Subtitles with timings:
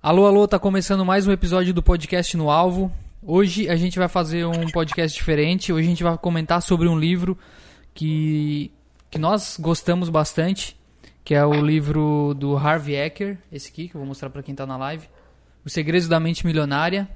[0.00, 2.90] Alô, alô, tá começando mais um episódio do podcast no Alvo.
[3.20, 5.72] Hoje a gente vai fazer um podcast diferente.
[5.72, 7.36] Hoje a gente vai comentar sobre um livro
[7.92, 8.70] que,
[9.10, 10.76] que nós gostamos bastante,
[11.24, 14.54] que é o livro do Harvey Eker, esse aqui que eu vou mostrar para quem
[14.54, 15.08] tá na live.
[15.64, 17.08] Os Segredos da Mente Milionária.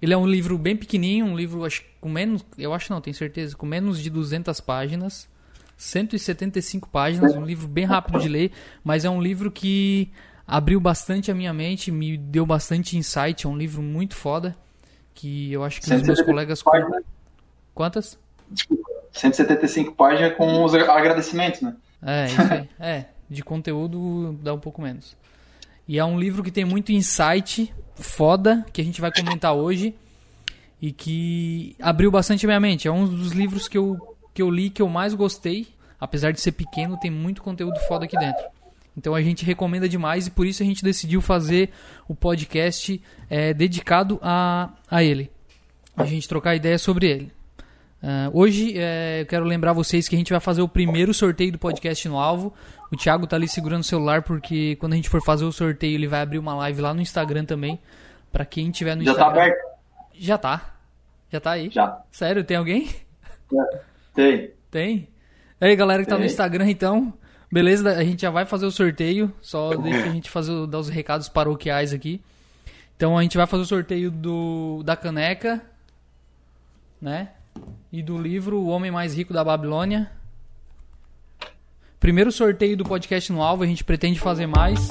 [0.00, 3.16] Ele é um livro bem pequenininho, um livro acho, com menos, eu acho não, tenho
[3.16, 5.28] certeza, com menos de 200 páginas.
[5.76, 8.52] 175 páginas, um livro bem rápido de ler,
[8.84, 10.08] mas é um livro que
[10.46, 14.56] abriu bastante a minha mente, me deu bastante insight, é um livro muito foda,
[15.14, 16.62] que eu acho que os meus colegas...
[16.62, 17.04] Páginas.
[17.74, 18.18] Quantas?
[18.50, 21.74] Desculpa, 175 páginas com os agradecimentos, né?
[22.02, 22.68] É, isso aí.
[22.78, 25.16] é, de conteúdo dá um pouco menos.
[25.86, 29.94] E é um livro que tem muito insight foda, que a gente vai comentar hoje,
[30.80, 32.88] e que abriu bastante a minha mente.
[32.88, 33.98] É um dos livros que eu
[34.34, 35.68] que eu li que eu mais gostei.
[36.00, 38.44] Apesar de ser pequeno, tem muito conteúdo foda aqui dentro.
[38.96, 41.70] Então a gente recomenda demais e por isso a gente decidiu fazer
[42.06, 45.30] o podcast é, dedicado a, a ele.
[45.96, 47.32] A gente trocar ideia sobre ele.
[48.02, 51.52] Uh, hoje é, eu quero lembrar vocês que a gente vai fazer o primeiro sorteio
[51.52, 52.52] do podcast no alvo.
[52.90, 55.94] O Thiago tá ali segurando o celular porque quando a gente for fazer o sorteio
[55.94, 57.80] ele vai abrir uma live lá no Instagram também.
[58.32, 59.34] Para quem tiver no Já Instagram.
[59.34, 59.72] tá aberto?
[60.14, 60.74] Já tá.
[61.30, 61.70] Já tá aí?
[61.70, 62.02] Já.
[62.10, 62.90] Sério, tem alguém?
[64.14, 64.50] Tem.
[64.70, 65.08] Tem?
[65.60, 66.24] E aí, galera que tá no.
[66.24, 67.14] Instagram, então.
[67.52, 69.30] Beleza, a gente já vai fazer o sorteio.
[69.42, 72.18] Só deixa a gente fazer, dar os recados paroquiais aqui.
[72.96, 75.60] Então a gente vai fazer o sorteio do da caneca,
[76.98, 77.28] né?
[77.92, 80.10] E do livro O Homem Mais Rico da Babilônia.
[82.00, 84.88] Primeiro sorteio do podcast no alvo, a gente pretende fazer mais.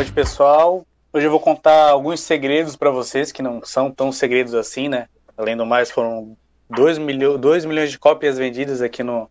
[0.00, 0.86] Noite, pessoal.
[1.12, 5.06] Hoje eu vou contar alguns segredos para vocês que não são tão segredos assim, né?
[5.36, 6.34] Além do mais, foram
[6.70, 7.36] 2 milho...
[7.36, 9.30] dois milhões de cópias vendidas aqui no,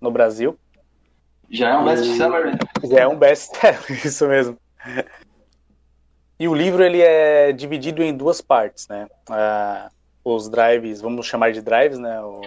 [0.00, 0.56] no Brasil.
[1.50, 2.58] Já é um best-seller, né?
[2.84, 4.56] Já é um best-seller, isso mesmo.
[6.38, 9.08] E o livro ele é dividido em duas partes, né?
[9.28, 9.90] Ah,
[10.24, 12.20] os drives, vamos chamar de drives, né?
[12.20, 12.40] O,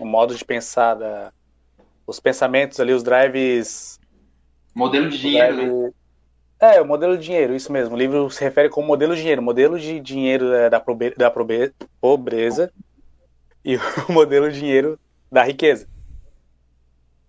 [0.00, 1.32] o modo de pensar, da,
[2.06, 3.98] os pensamentos ali, os drives
[4.74, 5.90] Modelo de dinheiro, né?
[6.60, 7.94] É, o modelo de dinheiro, isso mesmo.
[7.94, 9.42] O livro se refere como modelo de dinheiro.
[9.42, 12.72] Modelo de dinheiro é, da, probe- da probe- pobreza
[13.64, 13.76] e
[14.08, 14.98] o modelo de dinheiro
[15.32, 15.86] da riqueza.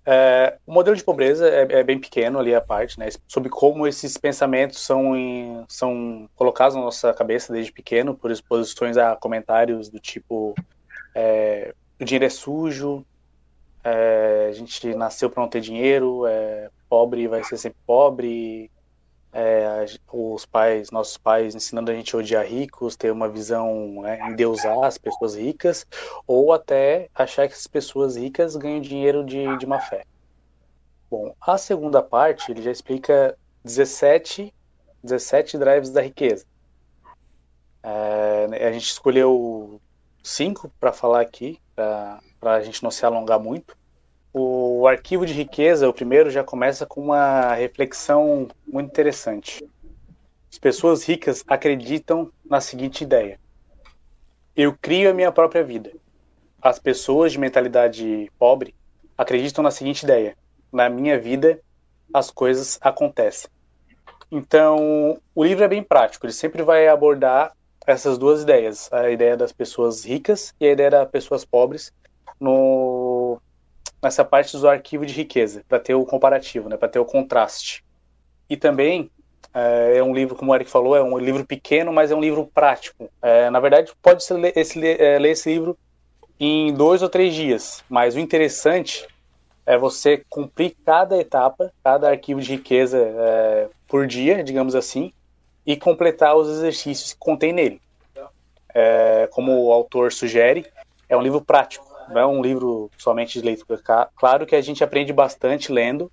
[0.08, 3.08] É, o modelo de pobreza é, é bem pequeno ali a parte, né?
[3.28, 8.98] Sobre como esses pensamentos são, em- são colocados na nossa cabeça desde pequeno, por exposições
[8.98, 10.54] a comentários do tipo
[11.16, 13.06] é, o dinheiro é sujo,
[13.84, 18.70] é, a gente nasceu para não ter dinheiro, é, pobre vai ser sempre pobre,
[19.38, 24.18] é, os pais, nossos pais ensinando a gente a odiar ricos, ter uma visão, né,
[24.30, 25.86] endeusar as pessoas ricas,
[26.26, 30.06] ou até achar que as pessoas ricas ganham dinheiro de, de má fé.
[31.12, 34.54] Bom, a segunda parte, ele já explica 17,
[35.04, 36.46] 17 drives da riqueza.
[37.84, 39.82] É, a gente escolheu
[40.24, 43.76] cinco para falar aqui, para a gente não se alongar muito.
[44.38, 49.66] O arquivo de riqueza, o primeiro, já começa com uma reflexão muito interessante.
[50.52, 53.40] As pessoas ricas acreditam na seguinte ideia:
[54.54, 55.90] eu crio a minha própria vida.
[56.62, 58.76] As pessoas de mentalidade pobre
[59.18, 60.36] acreditam na seguinte ideia:
[60.70, 61.62] na minha vida
[62.14, 63.50] as coisas acontecem.
[64.30, 67.56] Então, o livro é bem prático, ele sempre vai abordar
[67.88, 71.94] essas duas ideias, a ideia das pessoas ricas e a ideia das pessoas pobres
[72.38, 73.15] no
[74.06, 77.84] nessa parte do arquivo de riqueza, para ter o comparativo, né, para ter o contraste.
[78.48, 79.10] E também
[79.52, 82.22] é, é um livro, como o Eric falou, é um livro pequeno, mas é um
[82.22, 83.10] livro prático.
[83.20, 85.76] É, na verdade, pode ser ler esse, é, ler esse livro
[86.40, 89.08] em dois ou três dias, mas o interessante
[89.66, 95.12] é você cumprir cada etapa, cada arquivo de riqueza é, por dia, digamos assim,
[95.66, 97.82] e completar os exercícios que contém nele.
[98.72, 100.68] É, como o autor sugere,
[101.10, 103.80] é um livro prático, não é um livro somente de leitura.
[104.16, 106.12] Claro que a gente aprende bastante lendo,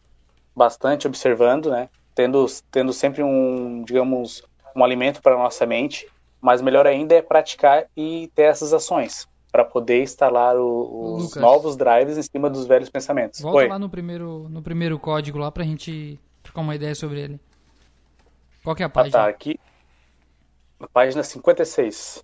[0.55, 1.89] bastante observando, né?
[2.15, 4.43] Tendo, tendo sempre um, digamos,
[4.77, 6.07] um alimento para a nossa mente,
[6.41, 11.43] mas melhor ainda é praticar e ter essas ações para poder instalar o- os Lucas.
[11.43, 13.41] novos drives em cima dos velhos pensamentos.
[13.41, 13.69] Volta Oi.
[13.69, 17.41] lá no primeiro, no primeiro código lá pra gente trocar uma ideia sobre ele.
[18.65, 19.13] Qual que é a Ah, página?
[19.13, 19.59] tá, aqui.
[20.81, 22.23] Na página 56.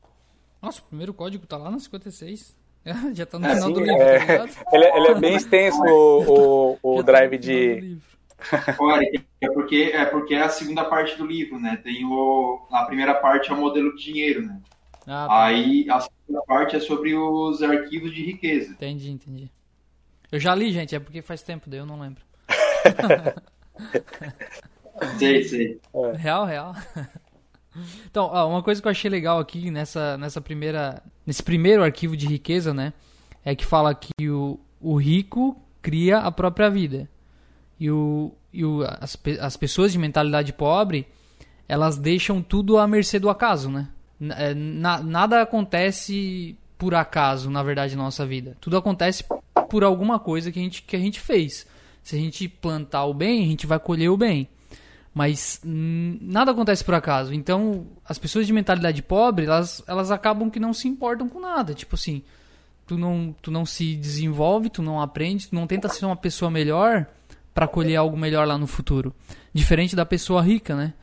[0.61, 2.57] Nossa, o primeiro código tá lá no 56.
[3.15, 4.19] Já tá no É, final sim, do livro, é.
[4.19, 4.57] tá ligado?
[4.73, 7.99] Ele, é- ele é bem extenso o, o, o tá drive do de.
[8.79, 11.77] Olha, é porque, é porque é a segunda parte do livro, né?
[11.83, 12.67] Tem o.
[12.71, 14.61] A primeira parte é o modelo de dinheiro, né?
[15.07, 15.45] Ah, tá.
[15.47, 18.73] Aí a segunda parte é sobre os arquivos de riqueza.
[18.73, 19.51] Entendi, entendi.
[20.31, 22.23] Eu já li, gente, é porque faz tempo, daí eu não lembro.
[25.19, 25.81] Sei, sei.
[26.17, 26.75] Real, real.
[28.07, 32.17] Então, ó, uma coisa que eu achei legal aqui nessa, nessa primeira, nesse primeiro arquivo
[32.17, 32.95] de riqueza, né,
[33.45, 37.07] é que fala que o, o rico cria a própria vida
[37.79, 41.07] e, o, e o, as, as pessoas de mentalidade pobre
[41.69, 43.89] elas deixam tudo à mercê do acaso, né?
[44.39, 48.57] É, na- nada acontece por acaso, na verdade, na nossa vida.
[48.59, 49.23] Tudo acontece
[49.69, 51.67] por alguma coisa que a gente, que a gente fez.
[52.03, 54.49] Se a gente plantar o bem, a gente vai colher o bem.
[55.19, 57.35] Mas hum, nada acontece por acaso.
[57.35, 61.75] Então, as pessoas de mentalidade pobre, elas, elas acabam que não se importam com nada.
[61.75, 62.23] Tipo assim,
[62.87, 66.53] tu não, tu não se desenvolve, tu não aprende, tu não tenta ser uma pessoa
[66.53, 67.05] melhor
[67.53, 69.13] para colher algo melhor lá no futuro.
[69.53, 70.95] Diferente da pessoa rica, né?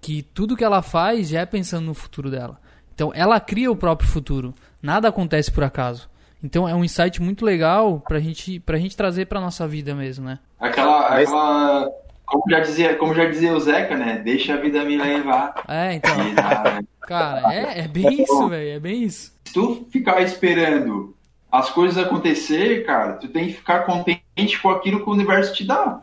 [0.00, 2.60] Que tudo que ela faz já é pensando no futuro dela.
[2.94, 4.54] Então, ela cria o próprio futuro.
[4.80, 6.08] Nada acontece por acaso.
[6.40, 10.26] Então, é um insight muito legal pra gente, pra gente trazer pra nossa vida mesmo,
[10.26, 10.38] né?
[10.60, 11.90] Aquela, aquela
[12.26, 14.18] como já dizia, como já dizia o Zeca, né?
[14.18, 15.62] Deixa a vida me levar.
[15.68, 18.70] É, então, E, ah, cara, é, é bem isso, velho.
[18.70, 19.32] É bem isso.
[19.44, 21.14] se tu ficar esperando
[21.50, 25.64] as coisas acontecer, cara, tu tem que ficar contente com aquilo que o universo te
[25.64, 26.02] dá.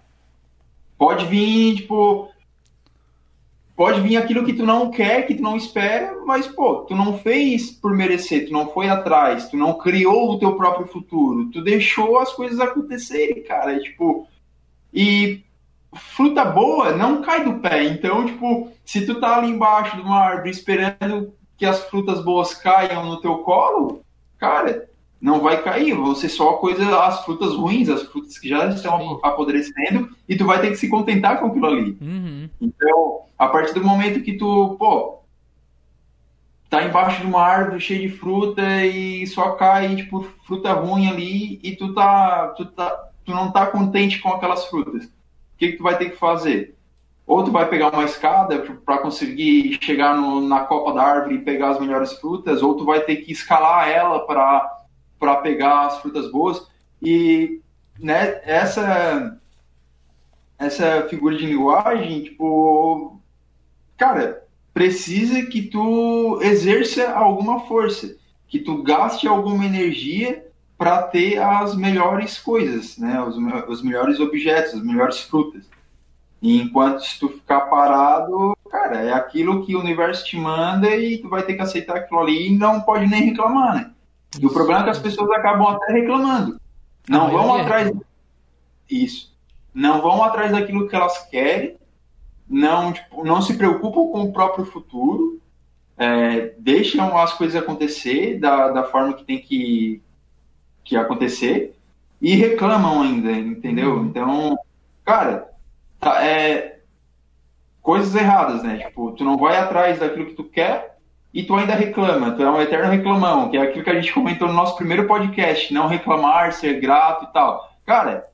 [0.97, 2.29] Pode vir, tipo.
[3.75, 7.17] Pode vir aquilo que tu não quer, que tu não espera, mas, pô, tu não
[7.17, 11.63] fez por merecer, tu não foi atrás, tu não criou o teu próprio futuro, tu
[11.63, 13.73] deixou as coisas acontecerem, cara.
[13.73, 14.27] E, tipo.
[14.93, 15.43] E
[15.93, 17.83] fruta boa não cai do pé.
[17.83, 22.53] Então, tipo, se tu tá ali embaixo de uma árvore esperando que as frutas boas
[22.53, 24.01] caiam no teu colo,
[24.37, 24.89] cara,
[25.21, 29.19] não vai cair, vão ser só coisas, as frutas ruins, as frutas que já estão
[29.21, 31.97] apodrecendo, e tu vai ter que se contentar com aquilo ali.
[32.01, 32.49] Uhum.
[32.59, 35.21] Então, a partir do momento que tu, pô,
[36.67, 41.59] tá embaixo de uma árvore cheia de fruta e só cai, tipo, fruta ruim ali
[41.61, 42.89] e tu tá, tu tá,
[43.23, 45.07] tu não tá contente com aquelas frutas.
[45.61, 46.75] Que que tu vai ter que fazer?
[47.27, 51.41] Ou tu vai pegar uma escada para conseguir chegar no- na copa da árvore e
[51.45, 56.31] pegar as melhores frutas, ou tu vai ter que escalar ela para pegar as frutas
[56.31, 56.67] boas.
[56.99, 57.61] E
[57.99, 59.37] né, essa
[60.57, 63.19] essa figura de linguagem, tipo,
[63.97, 64.43] cara,
[64.73, 68.15] precisa que tu exerça alguma força,
[68.47, 70.50] que tu gaste alguma energia
[70.81, 73.21] para ter as melhores coisas, né?
[73.21, 73.37] Os,
[73.67, 75.69] os melhores objetos, as melhores frutas.
[76.41, 81.19] E enquanto se tu ficar parado, cara, é aquilo que o universo te manda e
[81.19, 83.91] tu vai ter que aceitar aquilo ali e não pode nem reclamar, né?
[84.39, 86.59] E o problema é que as pessoas acabam até reclamando.
[87.07, 87.91] Não A vão maioria atrás.
[88.89, 89.31] Isso.
[89.71, 91.77] Não vão atrás daquilo que elas querem,
[92.49, 95.39] não, tipo, não se preocupam com o próprio futuro,
[95.95, 100.01] é, deixam as coisas acontecer da, da forma que tem que,
[100.91, 101.73] que acontecer
[102.21, 103.95] e reclamam ainda, entendeu?
[103.95, 104.05] Uhum.
[104.07, 104.59] Então,
[105.05, 105.49] cara,
[106.01, 106.79] tá, é,
[107.81, 108.79] coisas erradas, né?
[108.79, 110.97] Tipo, tu não vai atrás daquilo que tu quer
[111.33, 114.13] e tu ainda reclama, tu é um eterno reclamão, que é aquilo que a gente
[114.13, 117.71] comentou no nosso primeiro podcast, não reclamar, ser grato e tal.
[117.85, 118.27] Cara,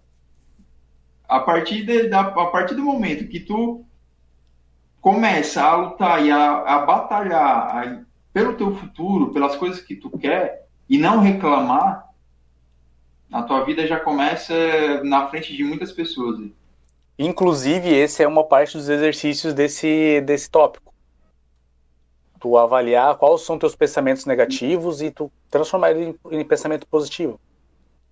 [1.30, 3.86] a partir, de, da, a partir do momento que tu
[5.00, 8.02] começa a lutar e a, a batalhar a-
[8.34, 12.08] pelo teu futuro, pelas coisas que tu quer, e não reclamar,
[13.32, 14.54] a tua vida já começa
[15.04, 16.40] na frente de muitas pessoas.
[17.20, 20.94] Inclusive, esse é uma parte dos exercícios desse, desse tópico.
[22.40, 27.40] Tu avaliar quais são teus pensamentos negativos e tu transformar ele em, em pensamento positivo.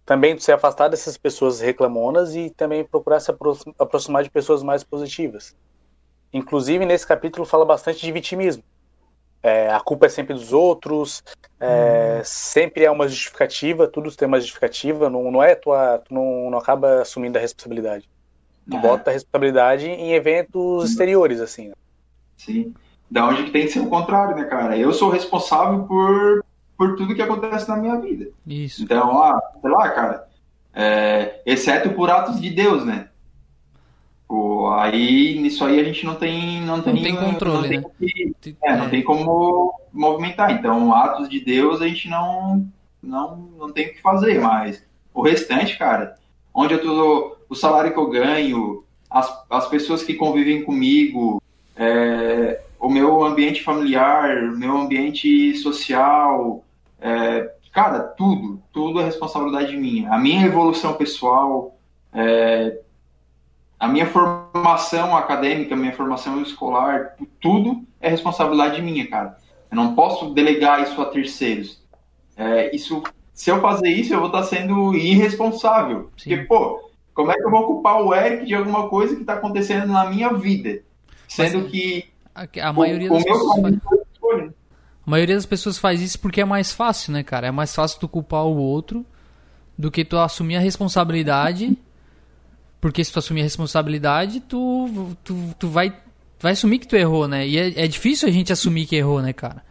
[0.04, 4.64] Também tu se afastar dessas pessoas reclamonas e também procurar se apro- aproximar de pessoas
[4.64, 5.56] mais positivas.
[6.34, 8.64] Inclusive, nesse capítulo fala bastante de vitimismo.
[9.46, 11.24] É, a culpa é sempre dos outros,
[11.60, 16.50] é, sempre é uma justificativa, tudo tem uma justificativa, não, não é tua, tu não,
[16.50, 18.10] não acaba assumindo a responsabilidade.
[18.68, 21.68] Tu Ah, bota a responsabilidade em eventos exteriores, assim.
[21.68, 21.74] né?
[22.36, 22.74] Sim.
[23.12, 24.76] Da onde que tem que ser o contrário, né, cara?
[24.76, 26.44] Eu sou responsável por,
[26.76, 28.32] por tudo que acontece na minha vida.
[28.48, 28.82] Isso.
[28.82, 30.28] Então, ah, sei lá, cara,
[30.74, 33.10] é, exceto por atos de Deus, né?
[34.28, 36.62] Pô, aí, nisso aí a gente não tem...
[36.62, 38.34] Não tem, tem controle, não tem né?
[38.42, 40.52] que- É, não tem como movimentar.
[40.52, 42.66] Então, atos de Deus a gente não,
[43.02, 46.16] não, não tem o que fazer, mas o restante, cara,
[46.54, 51.42] onde eu tô, o salário que eu ganho, as, as pessoas que convivem comigo,
[51.78, 56.64] é, o meu ambiente familiar, o meu ambiente social,
[57.00, 60.12] é, cara, tudo, tudo é responsabilidade minha.
[60.12, 61.76] A minha evolução pessoal,
[62.14, 62.80] é,
[63.80, 69.38] a minha formação acadêmica, a minha formação escolar, tudo é responsabilidade minha, cara.
[69.70, 71.84] Eu não posso delegar isso a terceiros.
[72.38, 73.04] É, isso,
[73.34, 76.10] se eu fazer isso, eu vou estar sendo irresponsável.
[76.18, 76.30] Sim.
[76.30, 79.34] Porque, pô, como é que eu vou culpar o Eric de alguma coisa que está
[79.34, 80.82] acontecendo na minha vida?
[81.28, 83.76] Sendo Mas, que a, a maioria o, das pessoas faz...
[85.06, 87.48] A maioria das pessoas faz isso porque é mais fácil, né, cara?
[87.48, 89.06] É mais fácil tu culpar o outro
[89.78, 91.78] do que tu assumir a responsabilidade.
[92.86, 95.92] Porque se tu assumir a responsabilidade, tu, tu, tu vai,
[96.40, 97.48] vai assumir que tu errou, né?
[97.48, 99.64] E é, é difícil a gente assumir que errou, né, cara?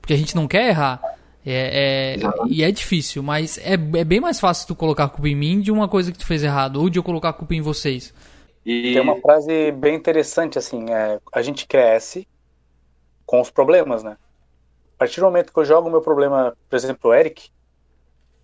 [0.00, 0.98] Porque a gente não quer errar.
[1.44, 2.16] É, é,
[2.48, 5.60] e é difícil, mas é, é bem mais fácil tu colocar a culpa em mim
[5.60, 8.14] de uma coisa que tu fez errado, ou de eu colocar a culpa em vocês.
[8.64, 8.94] E...
[8.94, 12.26] Tem uma frase bem interessante, assim, é, a gente cresce
[13.26, 14.16] com os problemas, né?
[14.96, 17.50] A partir do momento que eu jogo o meu problema, por exemplo, o Eric,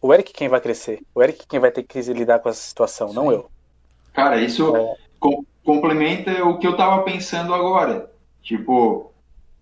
[0.03, 3.09] o Eric quem vai crescer, o Eric quem vai ter que lidar com essa situação,
[3.09, 3.15] Sim.
[3.15, 3.51] não eu.
[4.13, 4.97] Cara, isso é...
[5.65, 8.11] complementa o que eu tava pensando agora.
[8.43, 9.13] Tipo,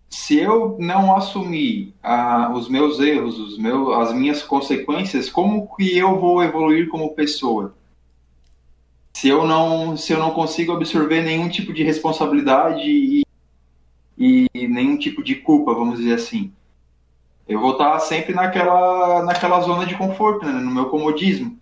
[0.08, 5.96] se eu não assumir ah, os meus erros, os meus, as minhas consequências, como que
[5.96, 7.74] eu vou evoluir como pessoa?
[9.12, 13.22] Se eu não, se eu não consigo absorver nenhum tipo de responsabilidade e,
[14.18, 16.52] e nenhum tipo de culpa, vamos dizer assim,
[17.48, 21.58] eu vou estar sempre naquela, naquela zona de conforto, né, no meu comodismo,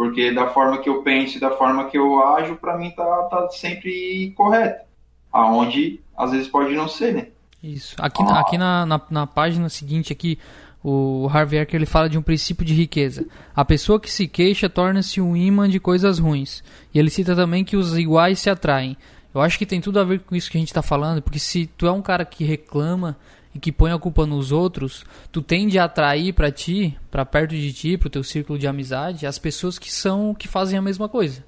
[0.00, 3.04] porque da forma que eu penso e da forma que eu ajo, para mim tá,
[3.24, 4.86] tá sempre correto,
[5.30, 7.26] aonde às vezes pode não ser, né?
[7.62, 7.96] Isso.
[7.98, 8.40] Aqui, ah.
[8.40, 10.38] aqui na, na, na, página seguinte, aqui,
[10.82, 13.26] o Harvey Eker ele fala de um princípio de riqueza.
[13.54, 16.64] A pessoa que se queixa torna-se um imã de coisas ruins.
[16.94, 18.96] E ele cita também que os iguais se atraem.
[19.34, 21.38] Eu acho que tem tudo a ver com isso que a gente está falando, porque
[21.38, 23.18] se tu é um cara que reclama
[23.54, 27.54] e que põe a culpa nos outros, tu tende a atrair para ti, para perto
[27.54, 31.08] de ti, pro teu círculo de amizade, as pessoas que são que fazem a mesma
[31.08, 31.44] coisa.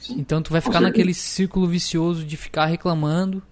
[0.00, 0.16] Sim.
[0.18, 3.42] Então tu vai ficar naquele círculo vicioso de ficar reclamando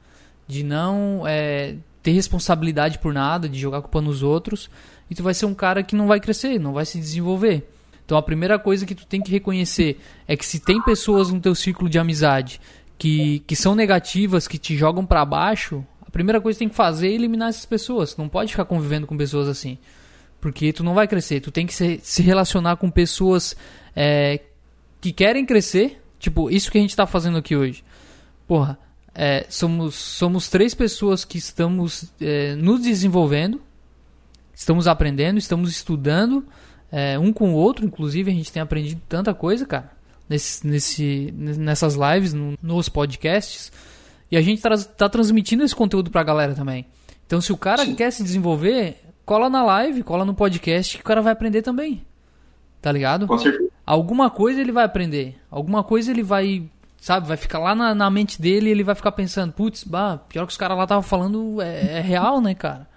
[0.46, 4.70] de não é, ter responsabilidade por nada, de jogar culpa nos outros,
[5.10, 7.68] e tu vai ser um cara que não vai crescer, não vai se desenvolver.
[8.04, 9.98] Então a primeira coisa que tu tem que reconhecer
[10.28, 12.60] é que se tem pessoas no teu círculo de amizade
[12.98, 15.84] que, que são negativas, que te jogam para baixo,
[16.14, 18.16] primeira coisa que tem que fazer é eliminar essas pessoas.
[18.16, 19.76] Não pode ficar convivendo com pessoas assim.
[20.40, 21.40] Porque tu não vai crescer.
[21.40, 23.56] Tu tem que se, se relacionar com pessoas
[23.97, 24.40] é,
[25.00, 26.00] que querem crescer.
[26.21, 27.85] Tipo, isso que a gente está fazendo aqui hoje.
[28.47, 28.78] Porra,
[29.12, 33.61] é, somos, somos três pessoas que estamos é, nos desenvolvendo,
[34.54, 36.44] estamos aprendendo, estamos estudando
[36.92, 39.92] é, um com o outro, inclusive a gente tem aprendido tanta coisa, cara,
[40.28, 43.73] nesse, nesse, nessas lives, no, nos podcasts,
[44.34, 46.86] e a gente está tá transmitindo esse conteúdo para a galera também.
[47.24, 47.94] Então, se o cara Sim.
[47.94, 52.04] quer se desenvolver, cola na live, cola no podcast, que o cara vai aprender também.
[52.82, 53.28] Tá ligado?
[53.28, 53.70] Com certeza.
[53.86, 55.36] Alguma coisa ele vai aprender.
[55.48, 56.68] Alguma coisa ele vai
[57.00, 57.28] sabe?
[57.28, 60.46] Vai ficar lá na, na mente dele e ele vai ficar pensando, putz, bah, pior
[60.46, 62.88] que os caras lá estavam falando é, é, real, né, cara?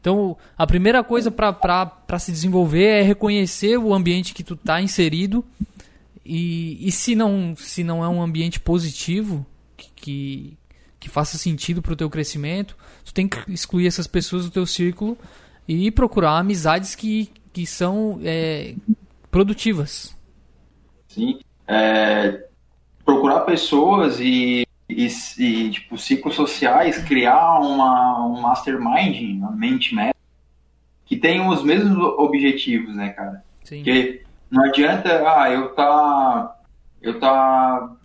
[0.00, 5.44] Então, a primeira coisa para se desenvolver é reconhecer o ambiente que tu tá inserido
[6.26, 9.46] e, e se, não, se não é um ambiente positivo,
[9.76, 10.56] que,
[11.02, 14.66] que, faça sentido para o teu crescimento, tu tem que excluir essas pessoas do teu
[14.66, 15.18] círculo
[15.66, 18.74] e procurar amizades que, que são é,
[19.30, 20.16] produtivas.
[21.08, 21.40] Sim.
[21.66, 22.46] É,
[23.04, 30.16] procurar pessoas e, e, e, tipo, ciclos sociais, criar uma, um mastermind, uma mente médica,
[31.04, 33.44] que tenham os mesmos objetivos, né, cara?
[33.64, 33.82] Sim.
[33.82, 36.56] Porque não adianta, ah, eu tá,
[37.00, 37.96] eu tá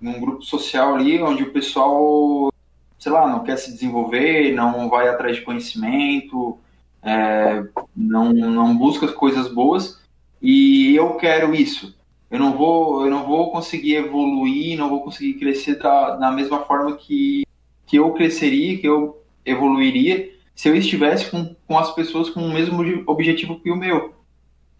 [0.00, 2.52] num, grupo social ali onde o pessoal,
[2.98, 6.58] sei lá, não quer se desenvolver, não vai atrás de conhecimento,
[7.02, 7.64] é,
[7.96, 10.00] não, não busca coisas boas,
[10.40, 11.94] e eu quero isso
[12.30, 16.60] eu não vou eu não vou conseguir evoluir, não vou conseguir crescer da, da mesma
[16.60, 17.44] forma que,
[17.86, 22.52] que eu cresceria, que eu evoluiria se eu estivesse com, com as pessoas com o
[22.52, 24.14] mesmo objetivo que o meu.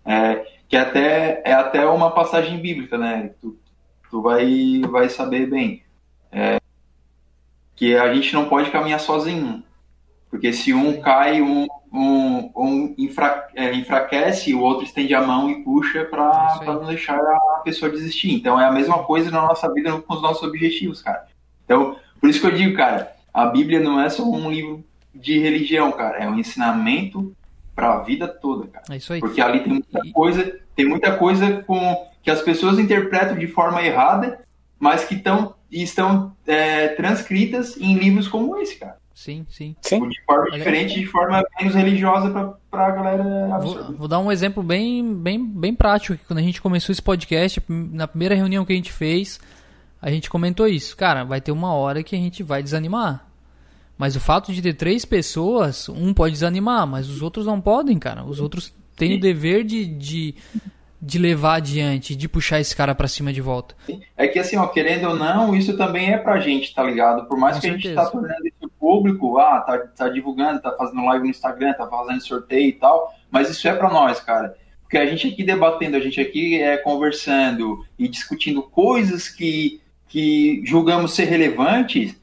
[0.05, 3.35] É, que até, é até uma passagem bíblica, né?
[3.41, 3.59] Tu,
[4.11, 5.83] tu vai, vai saber bem.
[6.33, 6.61] É,
[7.75, 9.63] que a gente não pode caminhar sozinho.
[10.29, 15.51] Porque se um cai, um, um, um enfra, é, enfraquece, o outro estende a mão
[15.51, 18.33] e puxa para não deixar a pessoa desistir.
[18.33, 21.27] Então é a mesma coisa na nossa vida com os nossos objetivos, cara.
[21.65, 25.39] Então, por isso que eu digo, cara, a Bíblia não é só um livro de
[25.39, 27.35] religião, cara, é um ensinamento
[27.75, 28.85] para a vida toda, cara.
[28.91, 29.21] É isso aí.
[29.21, 33.83] Porque ali tem muita coisa, tem muita coisa com que as pessoas interpretam de forma
[33.83, 34.41] errada,
[34.79, 38.99] mas que tão, estão é, transcritas em livros como esse, cara.
[39.15, 39.77] Sim, sim.
[39.83, 40.09] sim.
[40.09, 44.63] De forma diferente, de forma menos religiosa pra, pra galera vou, vou, dar um exemplo
[44.63, 46.19] bem, bem, bem prático.
[46.27, 49.39] Quando a gente começou esse podcast, na primeira reunião que a gente fez,
[50.01, 50.97] a gente comentou isso.
[50.97, 53.27] Cara, vai ter uma hora que a gente vai desanimar.
[53.99, 57.99] Mas o fato de ter três pessoas, um pode desanimar, mas os outros não podem,
[57.99, 58.25] cara.
[58.25, 60.35] Os outros têm o dever de, de,
[61.01, 63.75] de levar adiante, de puxar esse cara pra cima de volta.
[64.17, 67.27] É que assim, ó, querendo ou não, isso também é pra gente, tá ligado?
[67.27, 68.05] Por mais Com que a gente certeza.
[68.05, 72.21] tá tornando isso público, ah, tá, tá divulgando, tá fazendo live no Instagram, tá fazendo
[72.23, 74.57] sorteio e tal, mas isso é pra nós, cara.
[74.83, 80.63] Porque a gente aqui debatendo, a gente aqui é conversando e discutindo coisas que, que
[80.67, 82.19] julgamos ser relevantes,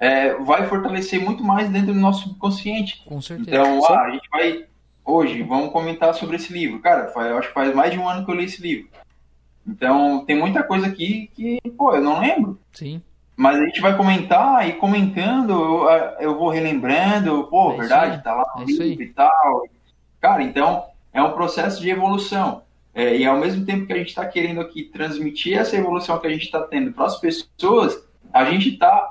[0.00, 3.02] é, vai fortalecer muito mais dentro do nosso subconsciente.
[3.04, 3.50] Com certeza.
[3.50, 4.64] Então, ah, a gente vai.
[5.10, 6.80] Hoje, vamos comentar sobre esse livro.
[6.80, 8.88] Cara, faz- eu acho que faz mais de um ano que eu li esse livro.
[9.66, 12.58] Então, tem muita coisa aqui que, pô, eu não lembro.
[12.72, 13.02] Sim.
[13.36, 15.88] Mas a gente vai comentar e comentando, eu,
[16.20, 18.74] eu vou relembrando, pô, É verdade, aí, tá lá é no aí.
[18.74, 19.62] livro e tal.
[20.20, 22.62] Cara, então, é um processo de evolução.
[22.94, 26.26] É, e ao mesmo tempo que a gente está querendo aqui transmitir essa evolução que
[26.26, 27.96] a gente está tendo para as pessoas,
[28.32, 29.08] a gente está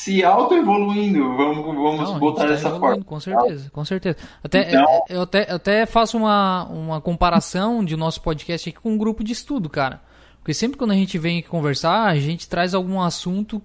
[0.00, 3.04] se auto-evoluindo, vamos, vamos Não, botar tá dessa forma.
[3.04, 4.16] Com certeza, com certeza.
[4.42, 8.92] Até, Então- eu, até, eu até faço uma, uma comparação de nosso podcast aqui com
[8.92, 10.00] um grupo de estudo, cara.
[10.38, 13.60] Porque sempre quando a gente vem aqui conversar, a gente traz algum assunto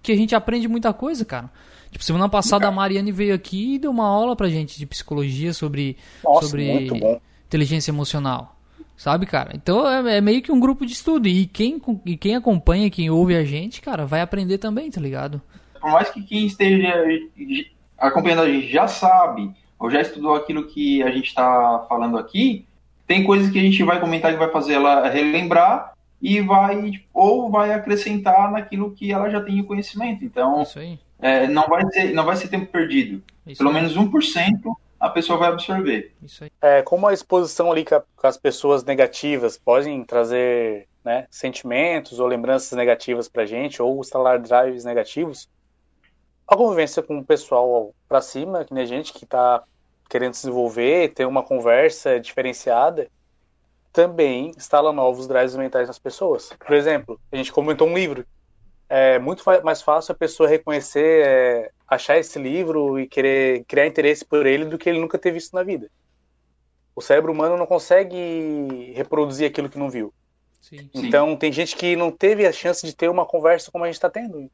[0.00, 1.50] que a gente aprende muita coisa, cara.
[1.90, 5.52] Tipo, semana passada a Mariane veio aqui e deu uma aula pra gente de psicologia
[5.52, 6.88] sobre, Nossa, sobre
[7.46, 8.54] inteligência emocional.
[8.96, 9.50] Sabe, cara?
[9.54, 11.26] Então é, é meio que um grupo de estudo.
[11.26, 15.42] E quem, e quem acompanha, quem ouve a gente, cara, vai aprender também, tá ligado?
[15.80, 16.94] Por mais que quem esteja
[17.98, 22.66] acompanhando a gente já sabe, ou já estudou aquilo que a gente está falando aqui,
[23.06, 27.50] tem coisas que a gente vai comentar que vai fazer ela relembrar e vai ou
[27.50, 30.24] vai acrescentar naquilo que ela já tem o conhecimento.
[30.24, 30.98] Então, Isso aí.
[31.18, 33.22] é, não, vai ser, não vai ser tempo perdido.
[33.46, 34.60] Isso Pelo aí, menos 1%
[35.00, 36.12] a pessoa vai absorver.
[36.22, 36.50] Isso aí.
[36.60, 42.76] É, como a exposição ali com, as pessoas negativas podem trazer né, sentimentos ou lembranças
[42.76, 45.48] negativas pra gente, ou instalar drives negativos,
[46.50, 49.62] a convivência com o pessoal pra cima, que nem a gente que tá
[50.08, 53.08] querendo se desenvolver, ter uma conversa diferenciada,
[53.92, 56.52] também instala novos drives mentais nas pessoas.
[56.58, 58.26] Por exemplo, a gente comentou um livro.
[58.88, 64.24] É muito mais fácil a pessoa reconhecer, é, achar esse livro e querer criar interesse
[64.24, 65.88] por ele do que ele nunca ter visto na vida.
[66.96, 70.12] O cérebro humano não consegue reproduzir aquilo que não viu.
[70.60, 70.78] Sim.
[70.78, 71.06] Sim.
[71.06, 73.94] Então, tem gente que não teve a chance de ter uma conversa como a gente
[73.94, 74.50] está tendo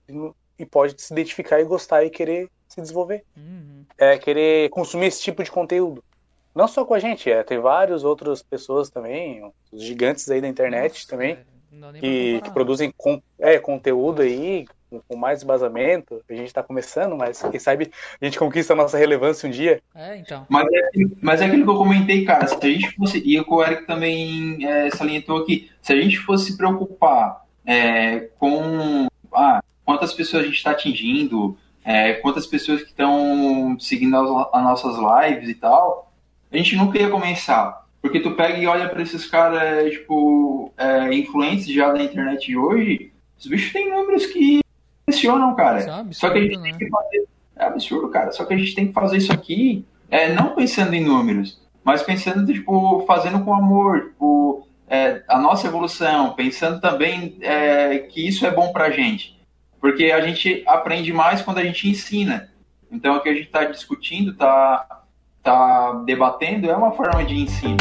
[0.59, 3.85] e pode se identificar e gostar e querer se desenvolver, Uhum.
[3.99, 6.03] é querer consumir esse tipo de conteúdo.
[6.55, 10.49] Não só com a gente, é, tem várias outras pessoas também, os gigantes aí da
[10.49, 11.37] internet Nossa, também,
[11.79, 16.23] pra que, que produzem con- é, conteúdo aí com, com mais embasamento.
[16.31, 17.91] A gente está começando, mas quem sabe
[18.21, 19.83] a gente conquista a nossa relevância um dia.
[19.95, 20.47] É, então.
[20.49, 22.47] Mas é, aquilo- mas é aquilo que eu comentei, cara.
[22.47, 25.97] Se a gente fosse, e o que o Eric também é, salientou aqui, se a
[26.01, 32.47] gente fosse se preocupar é, com ah, quantas pessoas a gente está atingindo, é, quantas
[32.47, 36.13] pessoas que estão seguindo as, as nossas lives e tal,
[36.53, 37.87] a gente nunca ia começar.
[38.03, 42.57] Porque tu pega e olha para esses caras, tipo, é, influentes já da internet de
[42.57, 44.61] hoje, os bichos têm números que
[45.09, 45.81] impressionam, cara.
[45.81, 46.79] É um Só que a gente absurdo, tem né?
[46.79, 47.29] que fazer.
[47.57, 48.33] É absurdo, cara.
[48.33, 52.03] Só que a gente tem que fazer isso aqui, é, não pensando em números, mas
[52.03, 58.45] pensando, tipo, fazendo com amor, tipo, é, a nossa evolução, pensando também é, que isso
[58.45, 59.36] é bom pra gente.
[59.87, 62.53] Porque a gente aprende mais quando a gente ensina.
[62.91, 65.05] Então, o que a gente está discutindo, está
[65.45, 67.77] tá debatendo, é uma forma de ensino.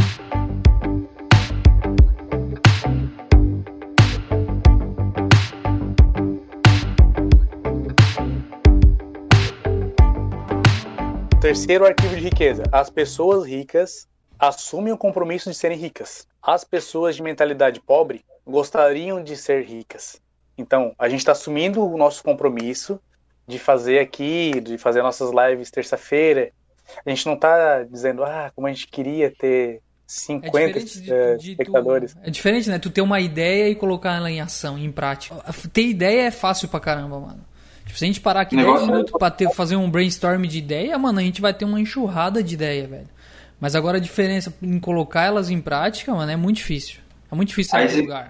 [11.41, 12.65] Terceiro arquivo de riqueza.
[12.71, 16.27] As pessoas ricas assumem o compromisso de serem ricas.
[16.39, 20.23] As pessoas de mentalidade pobre gostariam de ser ricas.
[20.57, 22.99] Então, a gente está assumindo o nosso compromisso
[23.47, 26.51] de fazer aqui, de fazer nossas lives terça-feira.
[27.05, 31.13] A gente não está dizendo, ah, como a gente queria ter É 50 diferente de,
[31.13, 32.13] eh, de espectadores.
[32.13, 32.79] tu, é diferente, né?
[32.79, 35.35] Tu ter uma ideia e colocar ela em ação, em prática.
[35.73, 37.45] Ter ideia é fácil pra caramba, mano.
[37.85, 40.43] Tipo, se a gente parar aqui 10 Negócio é- minutos pra ter, fazer um brainstorm
[40.43, 43.09] de ideia, mano, a gente vai ter uma enxurrada de ideia, velho.
[43.59, 46.99] Mas agora a diferença em colocar elas em prática, mano, é muito difícil.
[47.31, 48.29] É muito difícil sair do lugar.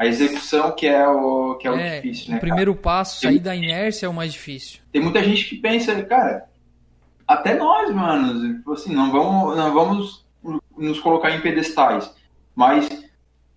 [0.00, 2.36] A execução que é o, que é o É, difícil, o né?
[2.36, 2.40] cara?
[2.40, 4.80] primeiro passo, sair da inércia é o mais difícil.
[4.90, 6.46] Tem muita gente que pensa, cara,
[7.28, 10.24] até nós, mano, tipo assim, não vamos, não vamos
[10.74, 12.10] nos colocar em pedestais,
[12.56, 12.88] mas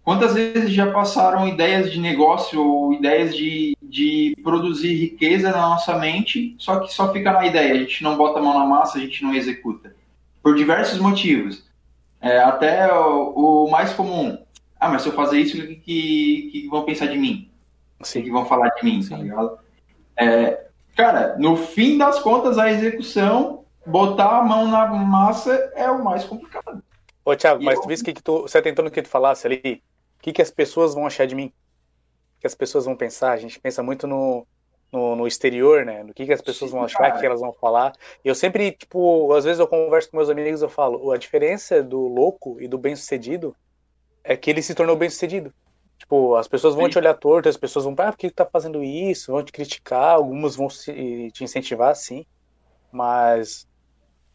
[0.04, 5.98] quantas vezes já passaram ideias de negócio ou ideias de, de produzir riqueza na nossa
[5.98, 8.98] mente, só que só fica na ideia, a gente não bota a mão na massa,
[8.98, 9.96] a gente não executa.
[10.42, 11.64] Por diversos motivos.
[12.20, 14.43] É, até o, o mais comum.
[14.84, 17.50] Ah, mas se eu fazer isso, o que, que, que vão pensar de mim?
[18.02, 19.24] O que vão falar de mim, tá Sim.
[19.24, 19.58] ligado?
[20.18, 26.04] É, cara, no fim das contas, a execução, botar a mão na massa é o
[26.04, 26.84] mais complicado.
[27.24, 29.82] Ô, Thiago, mas tu viste que, que tu, você tentando que tu falasse ali,
[30.20, 31.54] o que, que as pessoas vão achar de mim?
[32.38, 33.32] O que as pessoas vão pensar?
[33.32, 34.46] A gente pensa muito no,
[34.92, 36.04] no, no exterior, né?
[36.04, 37.94] No que, que as pessoas Sim, vão achar, o que elas vão falar.
[38.22, 41.82] E eu sempre, tipo, às vezes eu converso com meus amigos eu falo, a diferença
[41.82, 43.56] do louco e do bem-sucedido
[44.24, 45.54] é que ele se tornou bem-sucedido.
[45.98, 46.92] Tipo, as pessoas vão Sim.
[46.92, 49.32] te olhar torto, as pessoas vão, ah, por que tu tá fazendo isso?
[49.32, 52.26] Vão te criticar, algumas vão te incentivar, sim.
[52.92, 53.68] Mas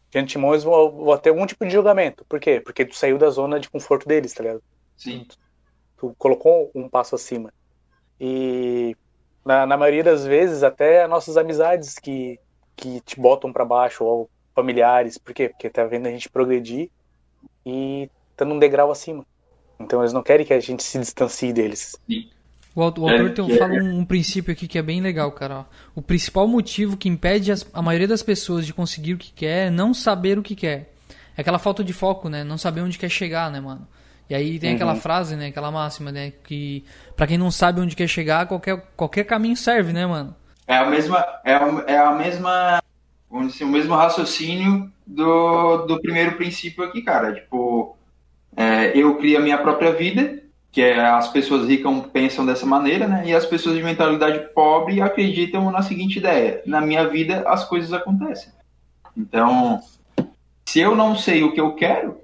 [0.09, 2.25] de antemão eles vão, vão ter algum tipo de julgamento.
[2.25, 2.59] Por quê?
[2.59, 4.63] Porque tu saiu da zona de conforto deles, tá ligado?
[4.97, 5.25] Sim.
[5.27, 5.37] Tu,
[5.97, 7.53] tu colocou um passo acima.
[8.19, 8.95] E
[9.45, 12.39] na, na, maioria das vezes, até nossas amizades que,
[12.75, 15.17] que te botam para baixo, ou familiares.
[15.17, 15.49] Por quê?
[15.49, 16.89] Porque tá vendo a gente progredir
[17.65, 19.25] e tá num degrau acima.
[19.79, 21.95] Então eles não querem que a gente se distancie deles.
[22.07, 22.27] Sim.
[22.75, 25.65] O, autor, é, tem, fala um, um, princípio aqui que é bem legal, cara.
[25.95, 29.67] O principal motivo que impede as, a maioria das pessoas de conseguir o que quer
[29.67, 30.93] é não saber o que quer.
[31.35, 32.43] É aquela falta de foco, né?
[32.43, 33.87] Não saber onde quer chegar, né, mano?
[34.29, 34.75] E aí tem uhum.
[34.75, 35.47] aquela frase, né?
[35.47, 36.31] Aquela máxima, né?
[36.43, 40.35] Que para quem não sabe onde quer chegar, qualquer, qualquer caminho serve, né, mano?
[40.67, 42.83] É a mesma, é a, é a mesma,
[43.29, 47.33] vamos dizer, o mesmo raciocínio do, do primeiro princípio aqui, cara.
[47.33, 47.97] Tipo,
[48.59, 50.37] é, eu crio a minha própria vida
[50.71, 53.23] que é, as pessoas ricas pensam dessa maneira, né?
[53.25, 57.93] E as pessoas de mentalidade pobre acreditam na seguinte ideia: na minha vida as coisas
[57.93, 58.51] acontecem.
[59.17, 59.79] Então,
[60.65, 62.17] se eu não sei o que eu quero,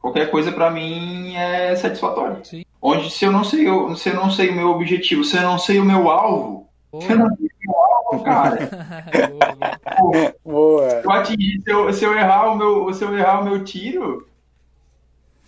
[0.00, 2.38] qualquer coisa para mim é satisfatória.
[2.44, 2.64] Sim.
[2.80, 5.42] Onde se eu não sei, eu, se eu não sei o meu objetivo, se eu
[5.42, 6.68] não sei o meu alvo,
[7.00, 8.70] se eu não sei o meu alvo, cara.
[10.00, 10.90] boa, boa.
[10.90, 13.64] Se eu atingir, se eu, se eu errar o meu, se eu errar o meu
[13.64, 14.26] tiro,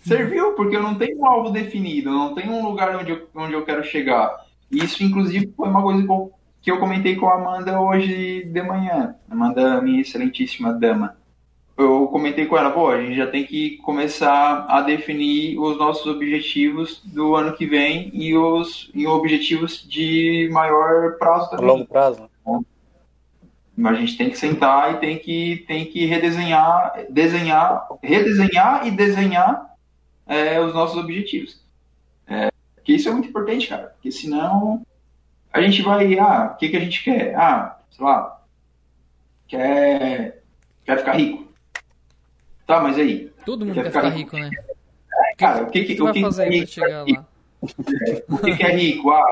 [0.01, 3.27] serviu, porque eu não tenho um alvo definido, eu não tenho um lugar onde eu,
[3.35, 4.45] onde eu quero chegar.
[4.71, 6.05] Isso, inclusive, foi uma coisa
[6.61, 9.15] que eu comentei com a Amanda hoje de manhã.
[9.29, 11.17] Amanda, minha excelentíssima dama.
[11.77, 16.05] Eu comentei com ela, pô, a gente já tem que começar a definir os nossos
[16.05, 21.65] objetivos do ano que vem e os e objetivos de maior prazo também.
[21.65, 22.29] Longo prazo.
[23.75, 28.91] Mas a gente tem que sentar e tem que, tem que redesenhar, desenhar, redesenhar e
[28.91, 29.70] desenhar
[30.31, 31.61] é, os nossos objetivos.
[32.25, 32.49] É,
[32.85, 34.85] que isso é muito importante, cara, porque senão
[35.51, 37.35] a gente vai, ah, o que, que a gente quer?
[37.35, 38.41] Ah, sei lá,
[39.45, 40.41] quer,
[40.85, 41.51] quer ficar rico.
[42.65, 43.29] Tá, mas aí?
[43.45, 44.49] Todo mundo quer, quer ficar, rico, rico, né?
[45.13, 47.27] É, cara, o que, que, que, o que, fazer que, é lá?
[48.29, 49.11] o que, que é rico?
[49.11, 49.31] Ah,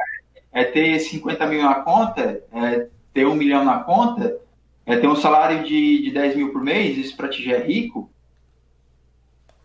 [0.52, 2.44] é ter 50 mil na conta?
[2.52, 4.38] É ter um milhão na conta?
[4.86, 6.98] É ter um salário de, de 10 mil por mês?
[6.98, 8.12] Isso pra ti já é rico?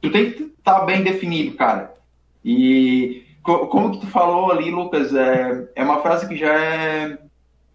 [0.05, 1.95] Tu tem que estar tá bem definido, cara.
[2.45, 7.19] E como que tu falou ali, Lucas, é, é uma frase que já é,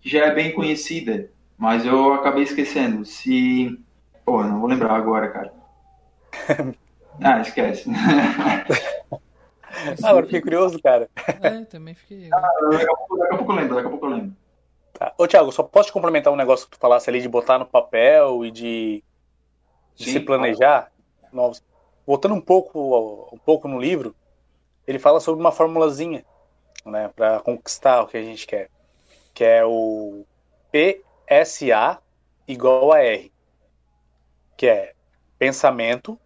[0.02, 3.04] já é bem conhecida, mas eu acabei esquecendo.
[3.04, 3.78] Se.
[4.24, 5.54] Pô, não vou lembrar agora, cara.
[7.22, 7.90] ah, esquece.
[10.04, 11.08] Ah, agora fiquei curioso, cara.
[11.42, 12.28] É, também fiquei.
[12.34, 14.36] Ah, daqui, a pouco, daqui a pouco eu lembro, daqui a pouco eu lembro.
[14.94, 15.14] Tá.
[15.16, 17.68] Ô, Thiago, só posso te complementar um negócio que tu falasse ali de botar no
[17.68, 19.04] papel e de,
[19.96, 20.92] de Sim, se planejar?
[21.32, 21.64] Novos
[22.10, 24.16] voltando um pouco, um pouco no livro,
[24.88, 26.26] ele fala sobre uma formulazinha,
[26.84, 28.68] né, para conquistar o que a gente quer,
[29.32, 30.26] que é o
[30.72, 32.02] PSA
[32.48, 33.32] igual a R,
[34.58, 34.96] que é
[35.38, 36.20] pensamento,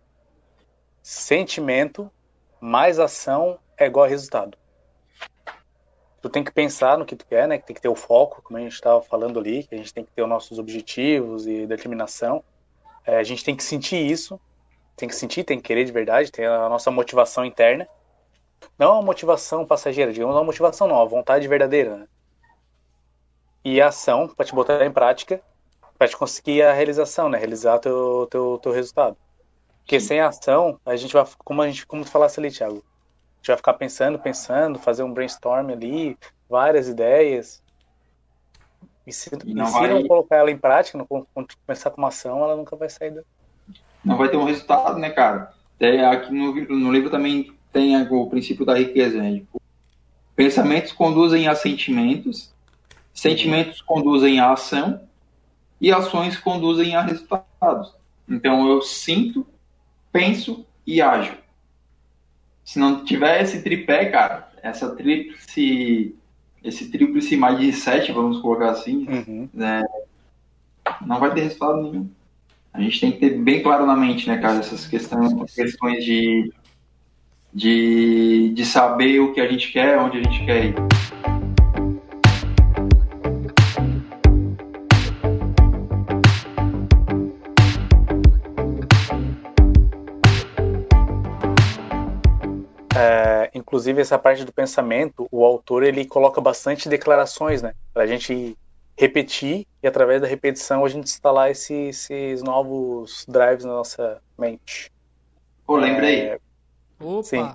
[1.01, 2.09] sentimento
[2.61, 4.57] mais ação é igual a resultado.
[6.21, 7.57] Tu tem que pensar no que tu quer, né?
[7.57, 9.93] Que tem que ter o foco, como a gente estava falando ali, que a gente
[9.93, 12.41] tem que ter os nossos objetivos e determinação.
[13.05, 14.39] É, a gente tem que sentir isso
[14.95, 17.87] tem que sentir, tem que querer de verdade, tem a nossa motivação interna.
[18.77, 21.97] Não a motivação passageira, digamos, não a motivação não, a vontade verdadeira.
[21.97, 22.07] Né?
[23.65, 25.41] E a ação para te botar em prática,
[25.97, 27.37] para te conseguir a realização, né?
[27.37, 29.17] Realizar teu, teu, teu resultado.
[29.79, 30.07] Porque Sim.
[30.07, 33.47] sem ação, a gente vai, como a gente, como tu falasse ali, Thiago, a gente
[33.47, 36.17] vai ficar pensando, pensando, fazer um brainstorm ali,
[36.49, 37.61] várias ideias.
[39.05, 39.89] E se, não, e se vai...
[39.89, 43.21] não colocar ela em prática, não começar com uma ação, ela nunca vai sair da,
[44.03, 45.53] não vai ter um resultado, né, cara?
[45.75, 49.33] Até aqui no, no livro também tem o princípio da riqueza, né?
[49.33, 49.61] Tipo,
[50.35, 52.53] pensamentos conduzem a sentimentos,
[53.13, 55.01] sentimentos conduzem a ação
[55.79, 57.93] e ações conduzem a resultados.
[58.27, 59.45] Então eu sinto,
[60.11, 61.37] penso e ajo.
[62.63, 66.15] Se não tiver esse tripé, cara, essa tríplice,
[66.63, 69.49] esse tríplice mais de sete, vamos colocar assim, uhum.
[69.53, 69.83] né,
[71.05, 72.09] não vai ter resultado nenhum
[72.73, 76.51] a gente tem que ter bem claro na mente, né, cara, essas questões, questões de,
[77.53, 80.75] de, de saber o que a gente quer, onde a gente quer ir.
[92.95, 98.07] É, inclusive essa parte do pensamento, o autor ele coloca bastante declarações, né, para a
[98.07, 98.57] gente
[98.97, 104.91] repetir e através da repetição a gente instalar esses, esses novos drives na nossa mente.
[105.65, 106.19] Pô, lembrei.
[106.29, 106.39] É...
[106.99, 107.23] Opa!
[107.23, 107.51] Sim.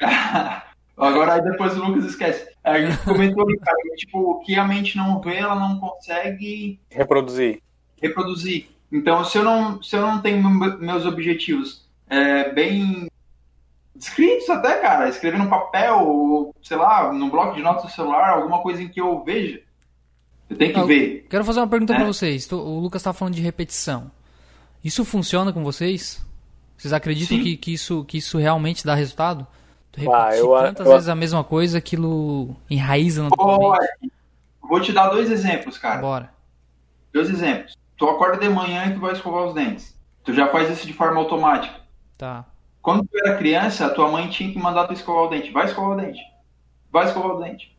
[0.96, 2.50] Agora aí depois o Lucas esquece.
[2.64, 5.78] A gente comentou ali, cara, que, tipo, o que a mente não vê, ela não
[5.78, 7.60] consegue Reproduzir.
[8.00, 8.68] reproduzir.
[8.90, 13.08] Então, se eu não, se eu não tenho me- meus objetivos é, bem
[13.94, 18.30] descritos até, cara, escrever num papel, ou, sei lá, num bloco de notas do celular,
[18.30, 19.60] alguma coisa em que eu veja,
[20.50, 21.26] eu tenho que Ah, ver.
[21.28, 21.96] Quero fazer uma pergunta É.
[21.96, 22.50] pra vocês.
[22.52, 24.10] O Lucas tá falando de repetição.
[24.84, 26.24] Isso funciona com vocês?
[26.76, 29.46] Vocês acreditam que, que, isso, que isso realmente dá resultado?
[29.92, 34.12] Tu Ah, repetir eu- tantas eu- vezes a mesma coisa, aquilo enraiza na tua mente.
[34.62, 36.00] vou te dar dois exemplos, cara.
[36.00, 36.30] Bora.
[37.12, 37.74] Dois exemplos.
[37.96, 39.96] Tu acorda de manhã e tu vai escovar os dentes.
[40.22, 41.80] Tu já faz isso de forma automática.
[42.18, 42.44] Tá.
[42.82, 45.50] Quando tu era criança, a tua mãe tinha que mandar tu escovar o dente.
[45.50, 46.20] Vai escovar o dente.
[46.92, 47.74] Vai escovar o dente.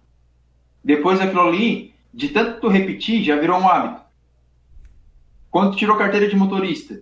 [0.84, 4.01] Depois daquilo ali, de tanto tu repetir, já virou um hábito.
[5.51, 6.99] Quando tu tirou carteira de motorista,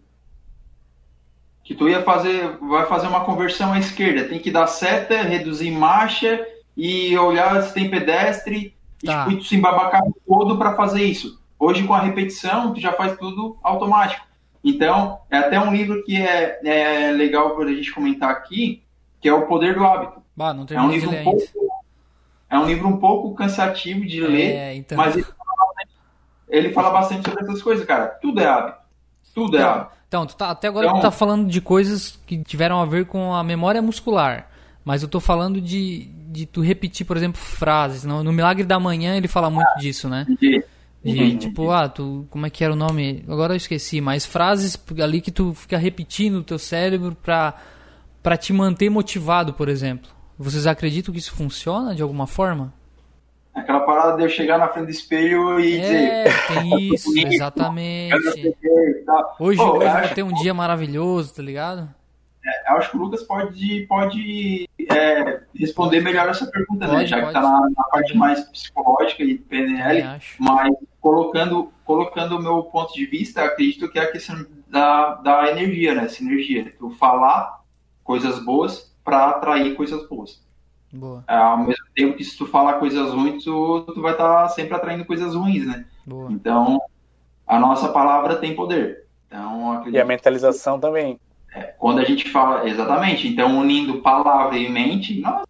[1.63, 5.71] que tu ia fazer, vai fazer uma conversão à esquerda, tem que dar seta, reduzir
[5.71, 9.27] marcha e olhar se tem pedestre e, Tá.
[9.29, 11.41] e tu se embabacar todo para fazer isso.
[11.57, 14.25] Hoje com a repetição, tu já faz tudo automático.
[14.61, 18.83] Então, é até um livro que é, é legal para a gente comentar aqui,
[19.21, 20.21] que é O Poder do Hábito.
[20.35, 21.41] Bah, não É um livro um pouco,
[22.55, 24.97] é um livro um pouco cansativo de ler, É, então.
[24.97, 25.93] mas ele fala, bastante,
[26.49, 28.07] ele fala bastante sobre essas coisas, cara.
[28.21, 28.77] Tudo é hábito.
[29.33, 29.91] Tudo é Então, hábito.
[30.07, 33.33] então, tá, até agora Então- tu tá falando de coisas que tiveram a ver com
[33.33, 34.49] a memória muscular.
[34.83, 38.03] Mas eu tô falando de, de tu repetir, por exemplo, frases.
[38.03, 40.27] No, no Milagre da Manhã ele fala muito disso, né?
[40.29, 40.63] Entendi.
[41.03, 41.37] De, Entendi.
[41.47, 43.23] tipo, ah, tu, como é que era o nome?
[43.27, 47.53] Agora eu esqueci, mas frases ali que tu fica repetindo no teu cérebro pra,
[48.23, 50.09] pra te manter motivado, por exemplo.
[50.37, 52.73] Vocês acreditam que isso funciona de alguma forma?
[53.53, 55.95] Aquela parada de eu chegar na frente do espelho e dizer.
[55.95, 58.55] É, tem isso, bonito, exatamente.
[59.39, 61.89] Hoje, Pô, hoje vai ter um dia maravilhoso, tá ligado?
[62.69, 66.93] Eu acho que o Lucas pode, pode é, responder melhor essa pergunta, né?
[66.93, 67.33] Pode, Já que pode.
[67.33, 73.05] tá na, na parte mais psicológica e PNL, mas colocando, colocando o meu ponto de
[73.05, 76.07] vista, acredito que é a questão da, da energia, né?
[76.07, 76.73] Sinergia.
[76.77, 77.61] Tu falar
[78.03, 80.43] coisas boas para atrair coisas boas.
[80.91, 84.49] Boa, É, Ao mesmo tempo que se tu falar coisas ruins, tu, tu vai estar
[84.49, 85.85] sempre atraindo coisas ruins, né?
[86.05, 86.31] boa.
[86.31, 86.81] Então,
[87.45, 89.05] a nossa palavra tem poder.
[89.27, 91.19] Então, E a mentalização também.
[91.77, 95.45] quando a gente fala, exatamente, então unindo palavra e mente, nossa,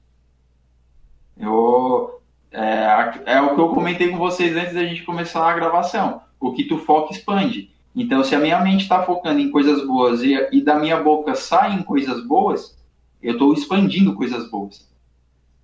[1.37, 6.21] eu, é, é o que eu comentei com vocês antes da gente começar a gravação.
[6.39, 7.71] O que tu foca expande.
[7.95, 11.33] Então, se a minha mente está focando em coisas boas e, e da minha boca
[11.35, 12.77] saem coisas boas,
[13.25, 14.87] eu estou expandindo coisas boas.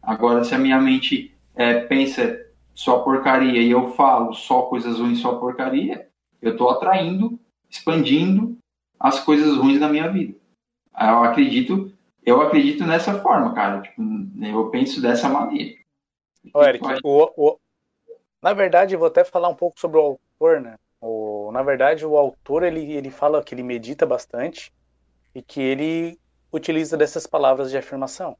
[0.01, 2.39] Agora, se a minha mente é, pensa
[2.73, 6.07] só porcaria e eu falo só coisas ruins, só porcaria,
[6.41, 8.57] eu estou atraindo, expandindo
[8.99, 10.35] as coisas ruins da minha vida.
[10.99, 11.91] Eu acredito,
[12.25, 13.81] eu acredito nessa forma, cara.
[13.81, 14.01] Tipo,
[14.43, 15.75] eu penso dessa maneira.
[16.53, 17.59] Ô, Eric, o, o-
[18.41, 20.77] na verdade, eu vou até falar um pouco sobre o autor, né?
[21.01, 24.71] O, na verdade, o autor, ele, ele fala que ele medita bastante
[25.35, 26.19] e que ele
[26.51, 28.37] utiliza dessas palavras de afirmação.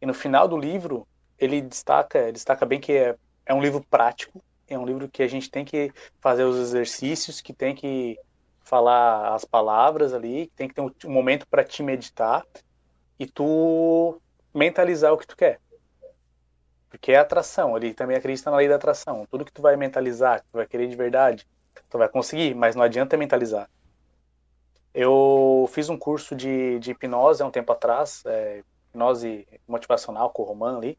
[0.00, 1.06] E no final do livro,
[1.38, 5.28] ele destaca, destaca bem que é, é um livro prático, é um livro que a
[5.28, 8.18] gente tem que fazer os exercícios, que tem que
[8.62, 12.44] falar as palavras ali, tem que ter um, um momento para te meditar
[13.18, 14.20] e tu
[14.54, 15.60] mentalizar o que tu quer.
[16.90, 19.26] Porque é atração, ele também acredita na lei da atração.
[19.30, 21.46] Tudo que tu vai mentalizar, que tu vai querer de verdade,
[21.88, 23.68] tu vai conseguir, mas não adianta mentalizar.
[24.94, 30.42] Eu fiz um curso de, de hipnose há um tempo atrás, é, hipnose motivacional com
[30.42, 30.98] o Roman ali,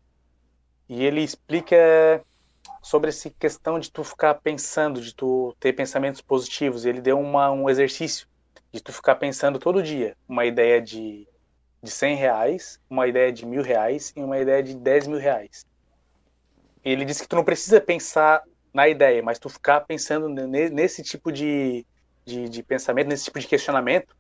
[0.90, 2.24] e ele explica
[2.82, 6.86] sobre essa questão de tu ficar pensando, de tu ter pensamentos positivos.
[6.86, 8.28] Ele deu uma, um exercício
[8.72, 11.28] de tu ficar pensando todo dia uma ideia de,
[11.84, 15.66] de 100 reais, uma ideia de mil reais e uma ideia de 10 mil reais.
[16.84, 18.42] Ele disse que tu não precisa pensar
[18.74, 21.86] na ideia, mas tu ficar pensando ne- nesse tipo de,
[22.30, 24.16] de, de pensamento, nesse tipo de questionamento,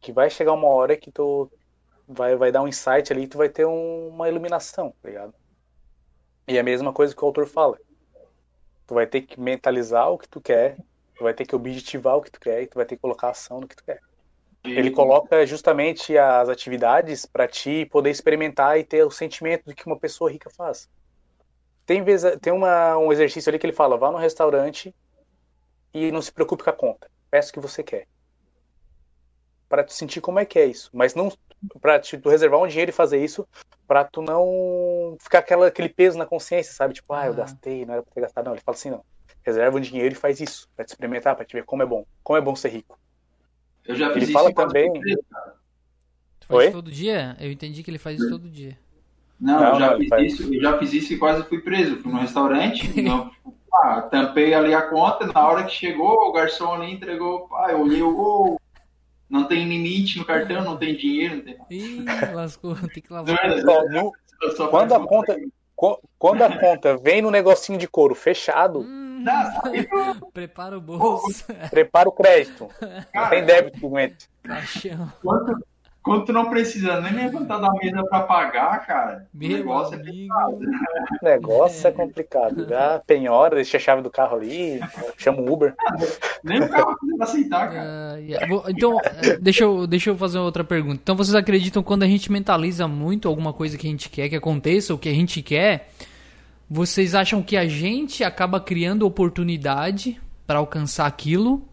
[0.00, 1.50] que vai chegar uma hora que tu
[2.06, 5.34] vai, vai dar um insight ali e tu vai ter um- uma iluminação, tá ligado?
[6.48, 7.78] E é a mesma coisa que o autor fala.
[8.86, 10.76] Tu vai ter que mentalizar o que tu quer,
[11.16, 13.30] tu vai ter que objetivar o que tu quer e tu vai ter que colocar
[13.30, 14.00] ação no que tu quer.
[14.74, 19.86] Ele coloca justamente as atividades para ti poder experimentar e ter o sentimento do que
[19.86, 20.88] uma pessoa rica faz.
[21.86, 24.94] Tem, vez, tem uma, um exercício ali que ele fala: vá no restaurante
[25.94, 27.10] e não se preocupe com a conta.
[27.36, 28.06] Peça o que você quer.
[29.68, 30.88] Para tu sentir como é que é isso.
[30.94, 31.30] Mas não
[31.82, 33.46] pra tu reservar um dinheiro e fazer isso
[33.86, 36.94] pra tu não ficar aquela, aquele peso na consciência, sabe?
[36.94, 37.36] Tipo, ah, eu Ah.
[37.36, 38.46] gastei, não era pra ter gastado.
[38.46, 39.04] Não, ele fala assim, não.
[39.44, 42.06] Reserva um dinheiro e faz isso, pra te experimentar, pra te ver como é bom.
[42.24, 42.98] Como é bom ser rico.
[43.84, 44.90] Eu já Ele fiz isso fala também-.
[46.40, 46.64] Tu faz Oi?
[46.64, 47.36] isso todo dia?
[47.38, 48.78] Eu entendi que ele faz isso todo dia.
[49.38, 50.32] Não, Não, eu, já não, ele fiz faz.
[50.32, 51.98] isso, eu já fiz isso e quase fui preso.
[51.98, 53.30] Fui num restaurante, eu,
[53.82, 57.80] ah, tampei ali a conta, na hora que chegou, o garçom ali entregou, pá, eu
[57.80, 58.58] olhei, ô,
[59.28, 62.26] não tem limite no cartão, não tem dinheiro, não tem nada.
[62.30, 63.36] Ih, lascou, tem que lavar.
[64.42, 65.36] Eu só Quando a conta-
[65.74, 71.44] co- quando a conta vem no negocinho de couro fechado, Hum, Não, prepara o bolso,
[71.70, 72.68] prepara o crédito.
[72.80, 74.28] Não Cara, tem débito que aguente.
[76.06, 80.00] Quando, tu não precisa nem levantar da mesa pra pagar, cara, o Meu negócio é
[80.00, 80.12] amigo.
[80.12, 80.56] pesado.
[81.20, 82.68] O negócio é complicado.
[82.68, 84.78] Já penhora, deixa a chave do carro ali,
[85.18, 85.74] chama um Uber.
[86.44, 88.14] Nem o carro precisa aceitar, cara.
[88.14, 88.46] Ah, yeah.
[88.46, 91.00] Bom, Então, eh, deixa eu, deixa eu fazer outra pergunta.
[91.02, 94.36] Então, vocês acreditam quando a gente mentaliza muito alguma coisa que a gente quer que
[94.36, 95.88] aconteça, ou que a gente quer,
[96.70, 101.66] vocês acham que a gente acaba criando oportunidade para alcançar aquilo,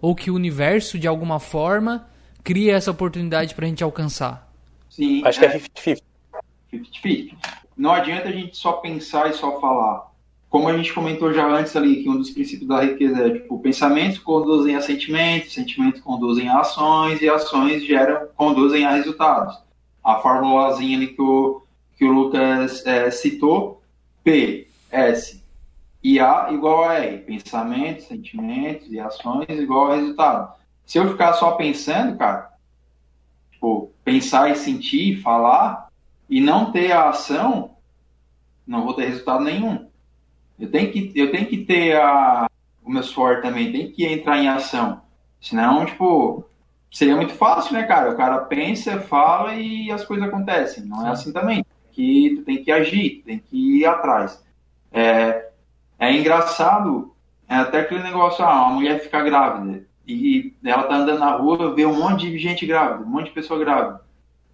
[0.00, 2.06] ou que o universo, de alguma forma,
[2.42, 4.50] cria essa oportunidade pra gente alcançar?
[4.90, 6.02] Sim, Acho que é 50-50.
[6.72, 7.36] 50-50.
[7.76, 10.10] Não adianta a gente só pensar e só falar.
[10.48, 13.58] Como a gente comentou já antes ali, que um dos princípios da riqueza é, tipo,
[13.60, 19.58] pensamentos conduzem a sentimentos, sentimentos conduzem a ações, e ações geram, conduzem a resultados.
[20.04, 21.62] A formulazinha ali que o,
[21.96, 23.82] que o Lucas é, citou,
[24.22, 25.42] P, S
[26.02, 27.18] e A igual a R.
[27.18, 30.52] Pensamentos, sentimentos e ações igual a resultado.
[30.84, 32.52] Se eu ficar só pensando, cara,
[33.50, 35.88] tipo, pensar e sentir, falar,
[36.28, 37.76] e não ter a ação,
[38.66, 39.88] não vou ter resultado nenhum.
[40.58, 42.46] Eu tenho que, eu tenho que ter a,
[42.84, 45.02] o meu suor também, tem que entrar em ação.
[45.40, 46.44] Senão, tipo,
[46.90, 48.10] seria muito fácil, né, cara?
[48.10, 50.84] O cara pensa, fala e as coisas acontecem.
[50.84, 51.64] Não é assim também.
[51.90, 54.42] Que tu tem que agir, tem que ir atrás.
[54.92, 55.50] É,
[55.98, 57.14] é engraçado,
[57.48, 61.74] é até aquele negócio, ah, uma mulher fica grávida e ela tá andando na rua,
[61.74, 64.00] vê um monte de gente grávida, um monte de pessoa grávida.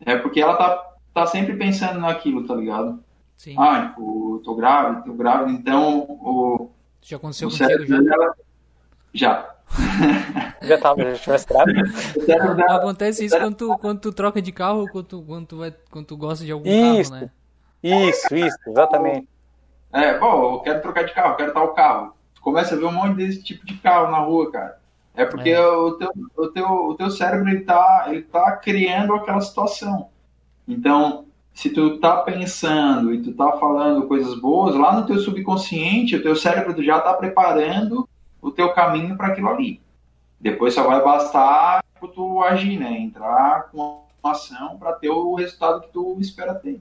[0.04, 0.84] É porque ela tá,
[1.14, 3.02] tá sempre pensando naquilo, tá ligado?
[3.36, 3.54] Sim.
[3.58, 8.00] Ah, tipo, tô grávida, tô grávida, então o, Já aconteceu o contigo cérebro já?
[8.02, 8.34] dela.
[9.14, 9.54] Já.
[10.62, 11.46] Já tava, já tivesse
[12.24, 15.46] cérebro dela Acontece isso quando tu, quando tu troca de carro ou quando tu, quando
[15.46, 17.10] tu, vai, quando tu gosta de algum Isso.
[17.10, 17.30] carro, né?
[17.82, 19.28] Isso, isso, exatamente.
[19.92, 22.14] É, bom, eu quero trocar de carro, eu quero tal carro.
[22.34, 24.78] Tu começa a ver um monte desse tipo de carro na rua, cara.
[25.18, 25.60] É porque É.
[25.60, 30.08] O, teu, o, teu, o teu cérebro ele tá, ele tá criando aquela situação.
[30.66, 36.16] Então, se tu tá pensando e tu tá falando coisas boas, lá no teu subconsciente,
[36.16, 38.08] o teu cérebro já tá preparando
[38.40, 39.80] o teu caminho para aquilo ali.
[40.40, 41.82] Depois só vai bastar
[42.14, 42.98] tu agir, né?
[42.98, 46.80] Entrar com ação para ter o resultado que tu espera ter.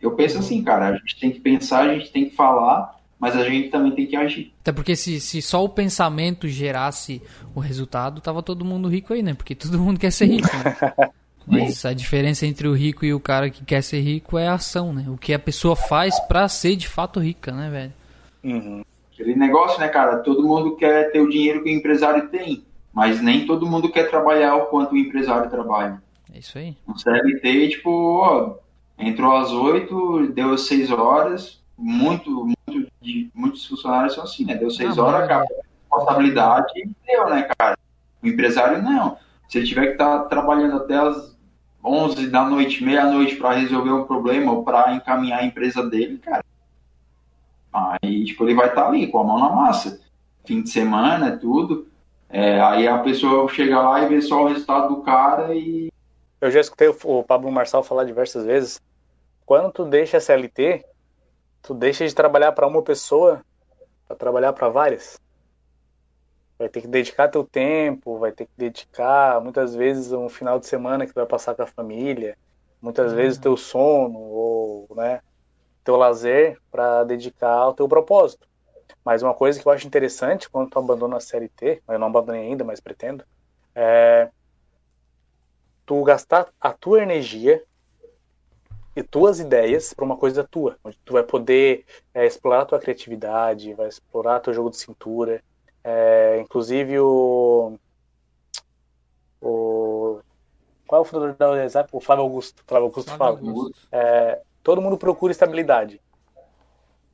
[0.00, 3.36] Eu penso assim, cara, a gente tem que pensar, a gente tem que falar, mas
[3.36, 4.52] a gente também tem que agir.
[4.60, 7.20] Até porque se, se só o pensamento gerasse
[7.54, 9.34] o resultado, tava todo mundo rico aí, né?
[9.34, 11.10] Porque todo mundo quer ser rico, né?
[11.50, 14.54] Mas a diferença entre o rico e o cara que quer ser rico é a
[14.54, 15.06] ação, né?
[15.08, 17.92] O que a pessoa faz pra ser de fato rica, né, velho?
[18.44, 18.84] Uhum.
[19.12, 20.18] Aquele negócio, né, cara?
[20.18, 24.10] Todo mundo quer ter o dinheiro que o empresário tem, mas nem todo mundo quer
[24.10, 26.02] trabalhar o quanto o empresário trabalha.
[26.32, 26.76] É isso aí.
[26.86, 28.56] Um CLT, tipo, ó,
[28.98, 34.56] entrou às oito, deu às seis horas, muito, muito de, muitos funcionários são assim, né?
[34.56, 35.28] Deu seis Ah, horas, mano.
[35.28, 35.46] cara,
[35.80, 36.72] responsabilidade
[37.06, 37.78] deu, né, cara?
[38.22, 39.16] O empresário não.
[39.48, 41.36] Se ele tiver que estar trabalhando até as
[41.82, 46.44] 11 da noite, meia-noite para resolver um problema ou para encaminhar a empresa dele, cara,
[47.72, 50.00] aí, tipo, ele vai estar ali com a mão na massa.
[50.44, 51.86] Fim de semana, tudo.
[52.28, 55.90] É, aí a pessoa chega lá e vê só o resultado do cara e
[56.40, 58.80] Eu já escutei o o Pablo Marçal falar diversas vezes.
[59.46, 60.84] Quando tu deixa a CLT,
[61.68, 63.44] tu deixa de trabalhar para uma pessoa
[64.06, 65.20] para trabalhar para várias.
[66.58, 70.66] Vai ter que dedicar teu tempo, vai ter que dedicar muitas vezes um final de
[70.66, 72.38] semana que tu vai passar com a família,
[72.80, 75.20] muitas vezes teu sono ou, né,
[75.84, 78.48] teu lazer para dedicar ao teu propósito.
[79.04, 82.46] Mas uma coisa que eu acho interessante quando tu abandona a CLT, eu não abandonei
[82.46, 83.22] ainda, mas pretendo,
[83.74, 84.30] é
[85.84, 87.62] tu gastar a tua energia
[88.98, 92.78] e tuas ideias para uma coisa tua, onde tu vai poder é, explorar a tua
[92.80, 95.42] criatividade, vai explorar teu jogo de cintura,
[95.84, 97.78] é, inclusive o,
[99.40, 100.20] o
[100.86, 101.88] qual é o fundador da WhatsApp?
[101.92, 102.64] O Flávio Augusto.
[102.66, 103.48] Flávio Augusto Flávio fala.
[103.48, 103.88] Augusto.
[104.64, 106.00] Todo mundo procura estabilidade,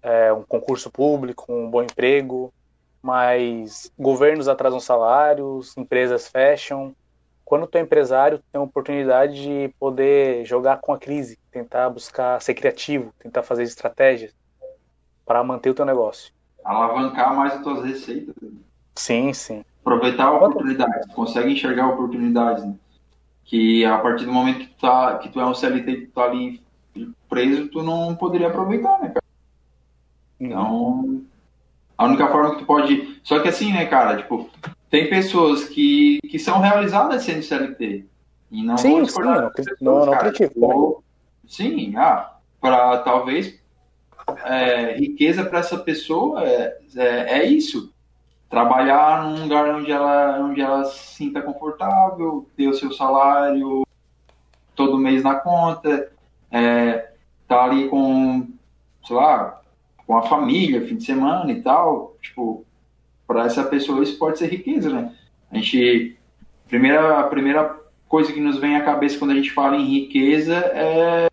[0.03, 2.53] É, um concurso público, um bom emprego,
[3.03, 6.95] mas governos atrasam salários, empresas fecham,
[7.45, 11.91] quando tu é empresário, tu tem a oportunidade de poder jogar com a crise, tentar
[11.91, 14.33] buscar ser criativo, tentar fazer estratégias
[15.27, 16.33] para manter o teu negócio.
[16.65, 18.35] Alavancar mais as tuas receitas.
[18.95, 19.65] Sim, sim.
[19.83, 22.65] Aproveitar oportunidades, consegue enxergar oportunidades.
[22.65, 22.75] Né?
[23.45, 26.13] Que a partir do momento que tu, tá, que tu é um CLT que tu
[26.13, 26.63] tá ali
[27.29, 29.25] preso, tu não poderia aproveitar, né, cara?
[30.41, 31.23] Então,
[31.97, 33.21] a única forma que tu pode.
[33.23, 34.49] Só que assim, né, cara, tipo,
[34.95, 38.07] tem pessoas que, que são realizadas sendo CLT.
[38.49, 41.03] E não sim, vou sim, pessoas, não, não cara, tipo,
[41.45, 43.61] Sim, ah, para talvez
[44.45, 47.93] é, riqueza para essa pessoa é, é, é, isso.
[48.49, 53.85] Trabalhar num lugar onde ela, onde ela se sinta confortável, ter o seu salário
[54.77, 56.09] todo mês na conta,
[56.53, 57.11] é,
[57.49, 58.47] tá ali com,
[59.05, 59.61] sei lá,
[60.07, 62.65] com a família, fim de semana e tal, tipo,
[63.27, 65.13] para essa pessoa isso pode ser riqueza, né?
[65.51, 66.17] A gente,
[66.69, 70.55] primeira, a primeira coisa que nos vem à cabeça quando a gente fala em riqueza
[70.55, 71.29] é,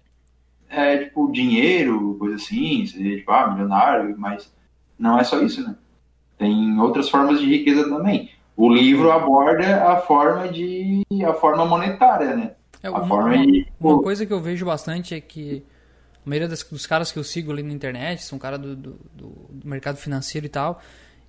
[0.70, 4.52] é tipo dinheiro, coisa assim, seja tipo, ah, milionário, mas
[4.98, 5.76] não é só isso, né?
[6.38, 8.32] Tem outras formas de riqueza também.
[8.56, 12.52] O livro aborda a forma de a forma monetária, né?
[12.84, 15.64] É, uma, forma de, uma coisa que eu vejo bastante é que
[16.26, 19.00] a maioria das, dos caras que eu sigo ali na internet, são caras do, do,
[19.14, 20.82] do, mercado financeiro e tal,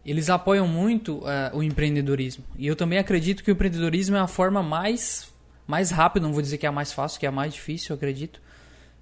[0.05, 2.45] eles apoiam muito uh, o empreendedorismo.
[2.59, 5.33] E eu também acredito que o empreendedorismo é a forma mais,
[5.67, 7.91] mais rápida, não vou dizer que é a mais fácil, que é a mais difícil,
[7.91, 8.41] eu acredito,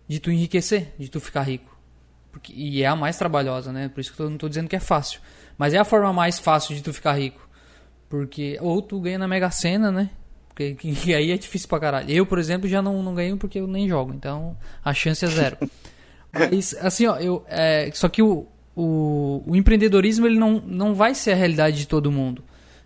[0.07, 1.79] de tu enriquecer, de tu ficar rico.
[2.31, 3.89] Porque, e é a mais trabalhosa, né?
[3.89, 5.21] Por isso que eu não estou dizendo que é fácil.
[5.57, 7.49] Mas é a forma mais fácil de tu ficar rico.
[8.09, 10.11] Porque ou tu ganha na Mega Sena, né?
[10.49, 12.11] Porque que, aí é difícil pra caralho.
[12.11, 14.13] Eu, por exemplo, já não, não ganho porque eu nem jogo.
[14.13, 15.57] Então a chance é zero.
[16.33, 21.15] Mas, assim, ó, eu, é, só que o, o, o, empreendedorismo ele não, não vai
[21.15, 22.43] ser a realidade de todo mundo.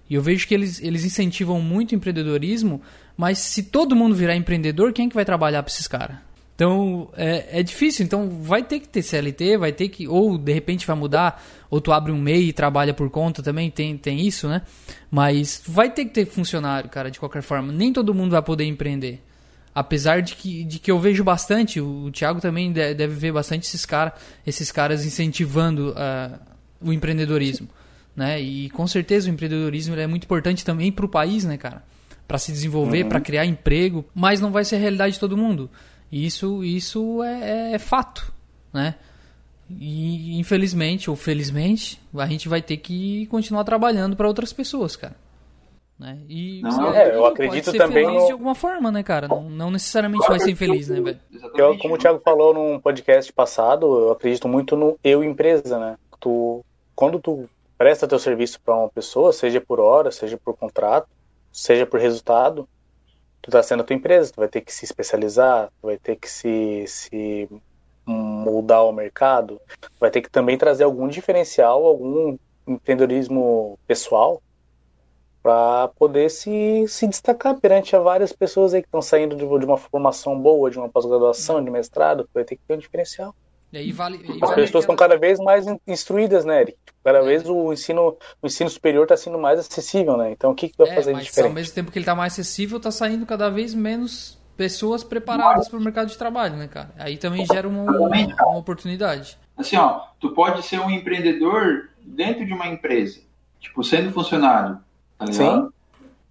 [0.09, 2.80] E eu vejo que eles, eles incentivam muito o empreendedorismo,
[3.16, 6.16] mas se todo mundo virar empreendedor, quem é que vai trabalhar para esses caras?
[6.55, 10.53] Então é, é difícil, então vai ter que ter CLT, vai ter que, ou de
[10.53, 14.20] repente vai mudar, ou tu abre um MEI e trabalha por conta também, tem, tem
[14.20, 14.62] isso, né?
[15.11, 17.72] Mas vai ter que ter funcionário, cara, de qualquer forma.
[17.72, 19.20] Nem todo mundo vai poder empreender.
[19.75, 23.66] Apesar de que, de que eu vejo bastante, o, o Thiago também deve ver bastante
[23.66, 24.14] esses, cara,
[24.47, 26.39] esses caras incentivando uh,
[26.81, 27.68] o empreendedorismo.
[28.14, 28.41] Né?
[28.41, 31.83] E com certeza o empreendedorismo é muito importante também para o país, né, cara?
[32.29, 33.09] Para se desenvolver, uhum.
[33.09, 35.68] para criar emprego, mas não vai ser a realidade de todo mundo.
[36.12, 38.33] Isso, isso é, é, é fato,
[38.72, 38.95] né?
[39.68, 45.16] E infelizmente ou felizmente, a gente vai ter que continuar trabalhando para outras pessoas, cara.
[45.99, 46.18] Né?
[46.28, 48.26] E não, é, eu acredito pode ser também feliz no...
[48.26, 49.28] de alguma forma, né, cara?
[49.28, 51.20] Não, não necessariamente vai ser infeliz, né, velho?
[51.55, 55.97] Eu, como o Thiago falou num podcast passado, eu acredito muito no eu empresa, né?
[56.18, 56.64] Tu,
[56.97, 61.09] quando tu presta teu serviço para uma pessoa, seja por hora, seja por contrato,
[61.53, 62.68] seja por resultado,
[63.40, 66.16] tu tá sendo a tua empresa, tu vai ter que se especializar, tu vai ter
[66.16, 67.49] que se, se
[68.05, 72.36] moldar ao mercado, tu vai ter que também trazer algum diferencial, algum
[72.66, 74.42] empreendedorismo pessoal
[75.45, 79.66] para poder se, se destacar perante a várias pessoas aí que estão saindo de, de,
[79.66, 83.36] uma formação boa, de uma pós-graduação, de mestrado, vai ter que ter um diferencial.
[83.70, 86.78] E aí vale, e As pessoas estão cada vez mais instruídas, né, Eric?
[87.05, 87.22] Cada é.
[87.22, 90.30] vez o ensino, o ensino superior está sendo mais acessível, né?
[90.30, 91.51] Então o que, que vai é, fazer mas diferente?
[91.51, 95.68] Ao mesmo tempo que ele está mais acessível, está saindo cada vez menos pessoas preparadas
[95.68, 96.95] para o mercado de trabalho, né, cara?
[96.97, 99.36] Aí também gera uma, uma oportunidade.
[99.59, 103.20] Assim, ó, tu pode ser um empreendedor dentro de uma empresa,
[103.61, 104.78] tipo, sendo funcionário,
[105.27, 105.33] tá?
[105.33, 105.68] Sim.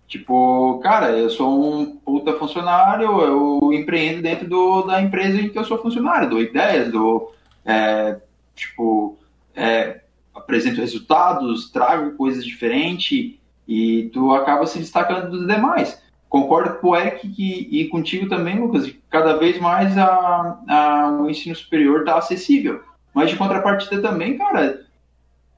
[0.08, 5.58] Tipo, cara, eu sou um puta funcionário, eu empreendo dentro do, da empresa em que
[5.58, 7.34] eu sou funcionário, dou ideias, dou,
[7.66, 8.18] é,
[8.56, 9.18] tipo,
[9.56, 10.02] é,
[10.34, 13.36] apresento resultados, trago coisas diferentes
[13.68, 16.02] e tu acaba se destacando dos demais.
[16.30, 21.30] Concordo com o Eric que, e contigo também, Lucas, cada vez mais a, a, o
[21.30, 22.82] ensino superior está acessível.
[23.14, 24.83] Mas de contrapartida também, cara,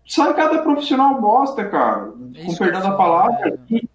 [0.05, 3.47] sai cada profissional bosta, cara, é com perdão da palavra.
[3.47, 3.57] É.
[3.67, 3.89] Que,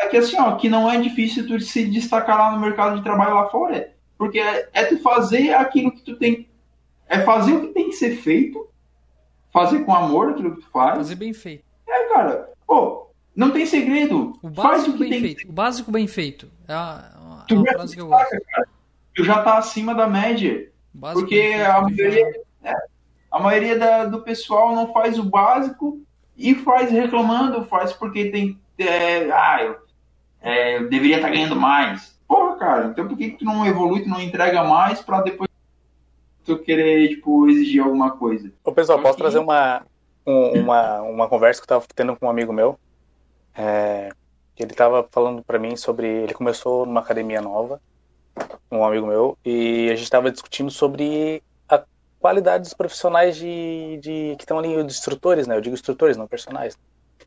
[0.00, 3.02] é, que assim, ó, que não é difícil tu se destacar lá no mercado de
[3.02, 3.92] trabalho lá fora.
[4.16, 6.48] Porque é, é tu fazer aquilo que tu tem.
[7.08, 8.68] É fazer o que tem que ser feito,
[9.52, 10.98] fazer com amor aquilo que tu faz.
[10.98, 11.64] Fazer bem feito.
[11.88, 12.50] É, cara.
[12.66, 14.38] Pô, não tem segredo.
[14.42, 15.48] O Faz o que bem tem feito.
[15.48, 16.50] O básico bem feito.
[16.68, 17.10] É a,
[17.48, 18.30] é uma frase que eu gosto.
[18.30, 18.68] Cara.
[19.14, 20.70] Tu já tá acima da média.
[21.12, 22.74] porque a maioria, é,
[23.30, 26.00] a maioria da, do pessoal não faz o básico
[26.36, 28.58] e faz reclamando, faz porque tem.
[28.78, 29.76] É, ah, eu,
[30.40, 32.18] é, eu deveria estar tá ganhando mais.
[32.26, 35.48] Porra, cara, então por que tu não evolui, tu não entrega mais pra depois
[36.44, 38.50] tu querer, tipo, exigir alguma coisa?
[38.64, 39.82] Ô, pessoal, posso trazer uma,
[40.26, 42.78] uma, uma conversa que eu tava tendo com um amigo meu?
[43.54, 44.10] É,
[44.56, 46.06] ele estava falando para mim sobre.
[46.06, 47.80] Ele começou numa academia nova,
[48.70, 51.42] um amigo meu, e a gente estava discutindo sobre
[52.20, 55.56] qualidade dos profissionais de, de que estão ali, os instrutores, né?
[55.56, 56.78] Eu digo instrutores, não personagens.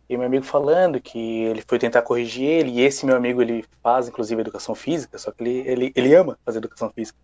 [0.07, 3.65] E meu amigo falando que ele foi tentar corrigir ele, e esse meu amigo ele
[3.81, 7.17] faz inclusive educação física, só que ele, ele, ele ama fazer educação física.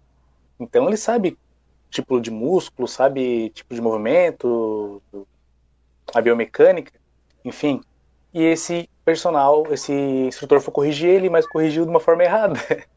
[0.60, 1.38] Então ele sabe
[1.90, 5.02] tipo de músculo, sabe tipo de movimento,
[6.14, 6.92] a biomecânica,
[7.46, 7.82] enfim.
[8.34, 12.60] E esse personal, esse instrutor foi corrigir ele, mas corrigiu de uma forma errada.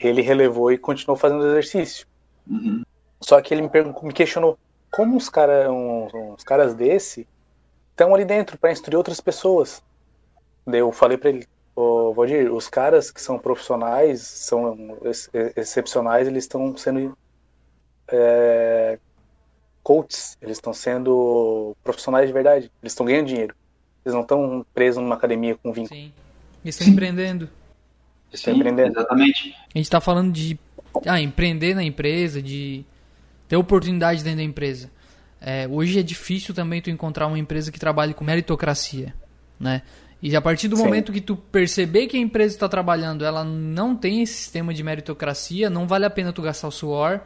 [0.00, 2.06] Ele relevou e continuou fazendo o exercício.
[2.46, 2.84] Uhum.
[3.20, 3.70] Só que ele me,
[4.02, 4.58] me questionou
[4.90, 7.26] como uns, cara, uns, uns caras desse
[7.90, 9.82] estão ali dentro para instruir outras pessoas.
[10.66, 16.28] Daí eu falei para ele, ô Valdir, os caras que são profissionais, são ex excepcionais,
[16.28, 17.16] eles estão sendo
[18.08, 18.98] é,
[19.82, 23.54] coaches, eles estão sendo profissionais de verdade, eles estão ganhando dinheiro.
[24.04, 26.00] Eles não estão presos numa academia com vínculo.
[26.00, 26.12] Sim.
[26.64, 27.48] Eles estão empreendendo.
[28.32, 28.98] Estão empreendendo.
[28.98, 29.54] Exatamente.
[29.74, 30.58] A gente está falando de
[31.06, 32.84] ah, empreender na empresa, de
[33.48, 34.90] ter oportunidade dentro da empresa.
[35.40, 39.14] É, hoje é difícil também tu encontrar uma empresa que trabalhe com meritocracia,
[39.58, 39.82] né?
[40.20, 40.82] E a partir do Sim.
[40.84, 44.82] momento que tu perceber que a empresa está trabalhando, ela não tem esse sistema de
[44.82, 47.20] meritocracia, não vale a pena tu gastar o suor,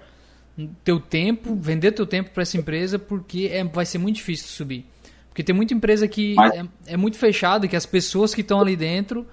[0.85, 4.85] teu tempo, vender teu tempo para essa empresa, porque é, vai ser muito difícil subir.
[5.31, 8.61] Porque tem muita empresa que Mas- é, é muito fechada, que as pessoas que estão
[8.61, 9.27] ali dentro,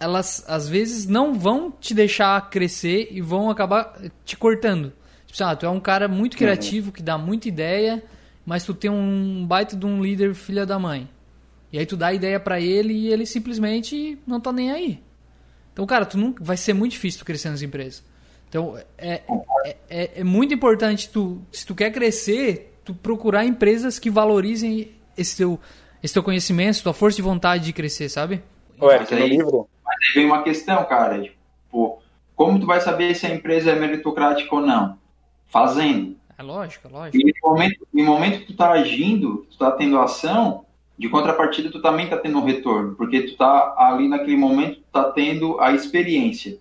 [0.00, 4.92] elas às vezes não vão te deixar crescer e vão acabar te cortando.
[5.40, 8.02] Ah, tu é um cara muito criativo, que dá muita ideia,
[8.44, 11.08] mas tu tem um baita de um líder filha da mãe.
[11.72, 15.02] E aí tu dá a ideia pra ele e ele simplesmente não tá nem aí.
[15.72, 18.04] Então, cara, tu nunca, vai ser muito difícil tu crescer nas empresas.
[18.48, 19.22] Então, é,
[19.64, 24.92] é, é, é muito importante tu, se tu quer crescer, tu procurar empresas que valorizem
[25.16, 25.58] esse teu,
[26.00, 28.40] esse teu conhecimento, tua força de vontade de crescer, sabe?
[28.78, 31.20] Ô, Eric, Mas no livro, Aí vem uma questão, cara.
[31.20, 32.02] Tipo,
[32.34, 34.98] como tu vai saber se a empresa é meritocrática ou não?
[35.54, 36.16] Fazendo.
[36.36, 37.16] É lógico, é lógico.
[37.16, 40.66] E no momento, no momento que tu tá agindo, tu tá tendo ação,
[40.98, 44.86] de contrapartida tu também tá tendo um retorno, porque tu tá ali naquele momento, tu
[44.90, 46.58] tá tendo a experiência.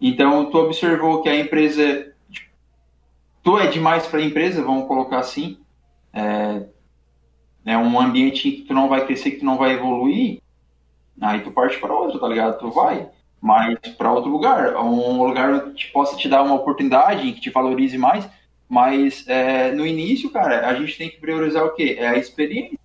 [0.00, 2.48] Então, tu observou que a empresa, tipo,
[3.42, 5.58] tu é demais para a empresa, vamos colocar assim,
[6.12, 6.66] é,
[7.64, 10.40] é um ambiente em que tu não vai crescer, que tu não vai evoluir,
[11.20, 12.60] aí tu parte para outro, tá ligado?
[12.60, 13.10] Tu vai,
[13.40, 17.96] mas para outro lugar, um lugar que possa te dar uma oportunidade, que te valorize
[17.96, 18.28] mais,
[18.68, 21.96] mas é, no início, cara, a gente tem que priorizar o quê?
[21.98, 22.78] É a experiência.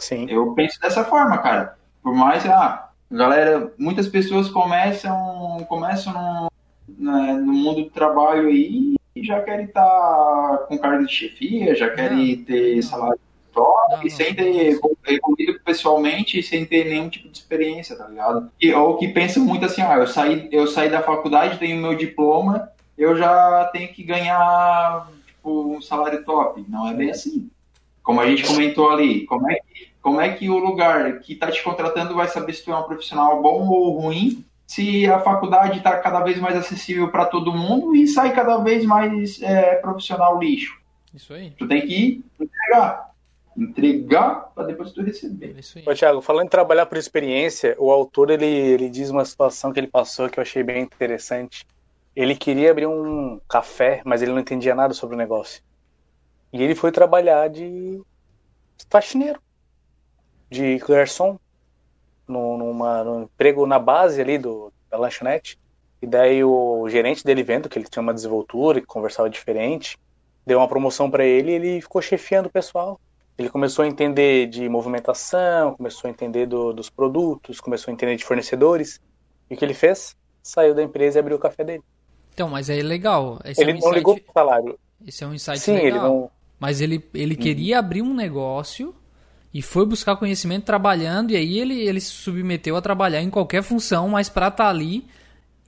[0.00, 0.26] sim.
[0.28, 1.76] Eu penso dessa forma, cara.
[2.02, 6.50] Por mais, ah, galera, muitas pessoas começam, começam no,
[6.88, 11.90] né, no mundo do trabalho aí e já querem estar com cargo de chefia, já
[11.90, 13.20] querem ter salário
[13.56, 14.10] Não, não.
[14.10, 18.50] sem ter evoluído pessoalmente e sem ter nenhum tipo de experiência, tá ligado?
[18.60, 21.94] E, ou que pensam muito assim, ah, eu saí, eu saí da faculdade, tenho meu
[21.94, 26.64] diploma, eu já tenho que ganhar tipo, um salário top.
[26.68, 27.48] Não é bem assim.
[28.02, 31.50] Como a gente comentou ali, como é que, como é que o lugar que está
[31.50, 35.78] te contratando vai saber se tu é um profissional bom ou ruim, se a faculdade
[35.78, 40.38] está cada vez mais acessível para todo mundo e sai cada vez mais é, profissional
[40.38, 40.76] lixo.
[41.14, 41.52] Isso aí.
[41.56, 43.05] Tu tem que entregar.
[43.56, 45.54] Entregar para depois tu receber.
[45.56, 45.84] É isso aí.
[45.86, 49.80] Ô, Thiago, falando em trabalhar por experiência, o autor ele, ele diz uma situação que
[49.80, 51.66] ele passou que eu achei bem interessante.
[52.14, 55.62] Ele queria abrir um café, mas ele não entendia nada sobre o negócio.
[56.52, 58.02] E ele foi trabalhar de
[58.88, 59.40] faxineiro,
[60.50, 61.38] de garçom,
[62.26, 65.58] no, numa, num emprego na base ali do, da lanchonete.
[66.00, 69.98] E daí o gerente dele vendo que ele tinha uma desenvoltura, que conversava diferente,
[70.44, 73.00] deu uma promoção para ele e ele ficou chefiando o pessoal.
[73.38, 78.16] Ele começou a entender de movimentação, começou a entender do- dos produtos, começou a entender
[78.16, 78.98] de fornecedores.
[79.50, 80.14] E o que ele fez?
[80.42, 81.82] Saiu da empresa e abriu o café dele.
[82.32, 83.40] Então, mas é legal.
[83.44, 84.78] Esse ele é um não insight, ligou pro salário.
[85.06, 85.86] Esse é um insight Sim, legal.
[85.86, 86.30] ele não.
[86.58, 88.94] Mas ele, ele queria abrir um negócio
[89.52, 93.62] e foi buscar conhecimento trabalhando, e aí ele, ele se submeteu a trabalhar em qualquer
[93.62, 95.06] função, mas pra estar ali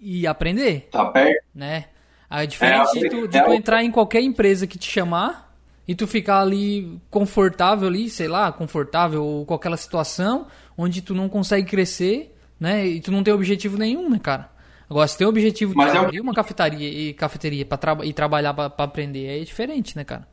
[0.01, 1.45] e aprender, Tá perto?
[1.55, 1.87] né?
[2.29, 4.91] A diferente É, de, tu, de é tu o- entrar em qualquer empresa que te
[4.91, 5.48] chamar
[5.89, 11.15] e tu ficar ali confortável ali, sei lá, confortável ou com aquela situação onde tu
[11.15, 12.87] não consegue crescer, né?
[12.87, 14.51] E tu não tem objetivo nenhum, né, cara?
[14.91, 18.07] Agora, se tem o objetivo de é o- abrir uma cafetaria e cafeteria para traba
[18.07, 20.29] e trabalhar pra pra aprender, aí é diferente, né, cara?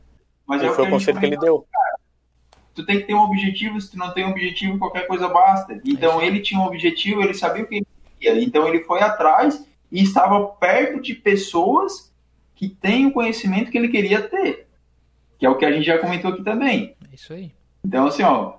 [0.46, 1.66] Mas é o foi o conselho que ele deu.
[2.74, 5.80] tu tem que ter um objetivo, se tu não tem um objetivo, qualquer coisa basta.
[5.84, 7.86] Então ele tinha um objetivo, ele sabia o que ele
[8.20, 8.42] queria.
[8.44, 12.12] Então ele foi atrás e estava perto de pessoas
[12.54, 14.65] que têm o conhecimento que ele queria ter.
[15.38, 16.94] Que é o que a gente já comentou aqui também.
[17.10, 17.52] É isso aí.
[17.84, 18.54] Então, assim, ó,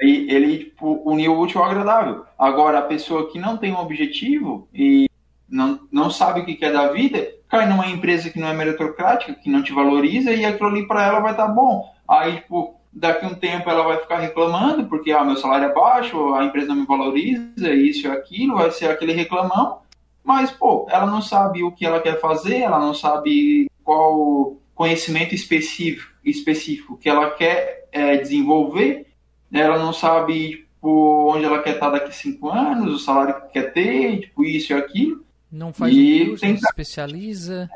[0.00, 2.24] Ele, ele tipo, uniu o útil ao agradável.
[2.38, 5.08] Agora, a pessoa que não tem um objetivo e
[5.48, 9.34] não, não sabe o que quer da vida, cai numa empresa que não é meritocrática,
[9.34, 11.90] que não te valoriza, e aquilo ali para ela vai estar tá bom.
[12.08, 15.72] Aí, tipo, daqui a um tempo ela vai ficar reclamando, porque ah, meu salário é
[15.72, 19.80] baixo, a empresa não me valoriza, isso e aquilo, vai ser aquele reclamão.
[20.24, 25.34] Mas, pô, ela não sabe o que ela quer fazer, ela não sabe qual conhecimento
[25.34, 29.06] específico, específico que ela quer é, desenvolver,
[29.50, 33.54] ela não sabe tipo, onde ela quer estar daqui a cinco anos, o salário que
[33.54, 35.24] quer ter, tipo, isso e aquilo.
[35.50, 37.70] Não faz e curso, tem se especializa.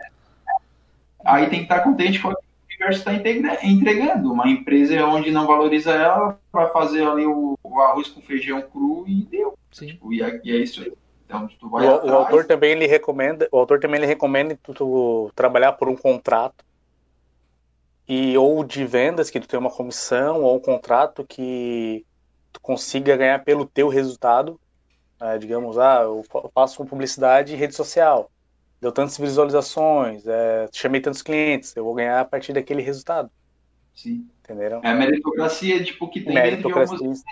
[1.25, 4.33] Aí tem que estar contente com o que o universo está entregando.
[4.33, 9.05] Uma empresa onde não valoriza ela, vai fazer ali o, o arroz com feijão cru
[9.07, 9.57] e deu.
[9.73, 9.87] Sim.
[9.87, 10.93] Tipo, e, é, e é isso aí.
[11.25, 15.73] Então, o, o, autor também ele recomenda, o autor também ele recomenda tu, tu, trabalhar
[15.73, 16.65] por um contrato
[18.11, 22.05] e ou de vendas que tu tem uma comissão ou um contrato que
[22.53, 24.61] tu consiga ganhar pelo teu resultado.
[25.21, 28.29] É, digamos, ah, eu faço publicidade em rede social,
[28.81, 33.31] deu tantas visualizações, é, chamei tantos clientes, eu vou ganhar a partir daquele resultado.
[33.95, 34.27] Sim.
[34.41, 34.81] Entenderam?
[34.83, 36.97] É a meritocracia, tipo, que tem meritocracia.
[36.97, 37.23] de algumas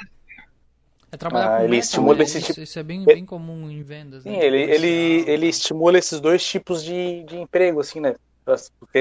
[1.10, 2.60] é trabalhar ah, com ele meta, estimula esse isso, tipo...
[2.60, 4.22] isso é bem, bem comum em vendas.
[4.22, 4.44] Sim, né?
[4.44, 8.14] ele, ele, ele estimula esses dois tipos de, de emprego, assim, né?
[8.44, 8.56] Pra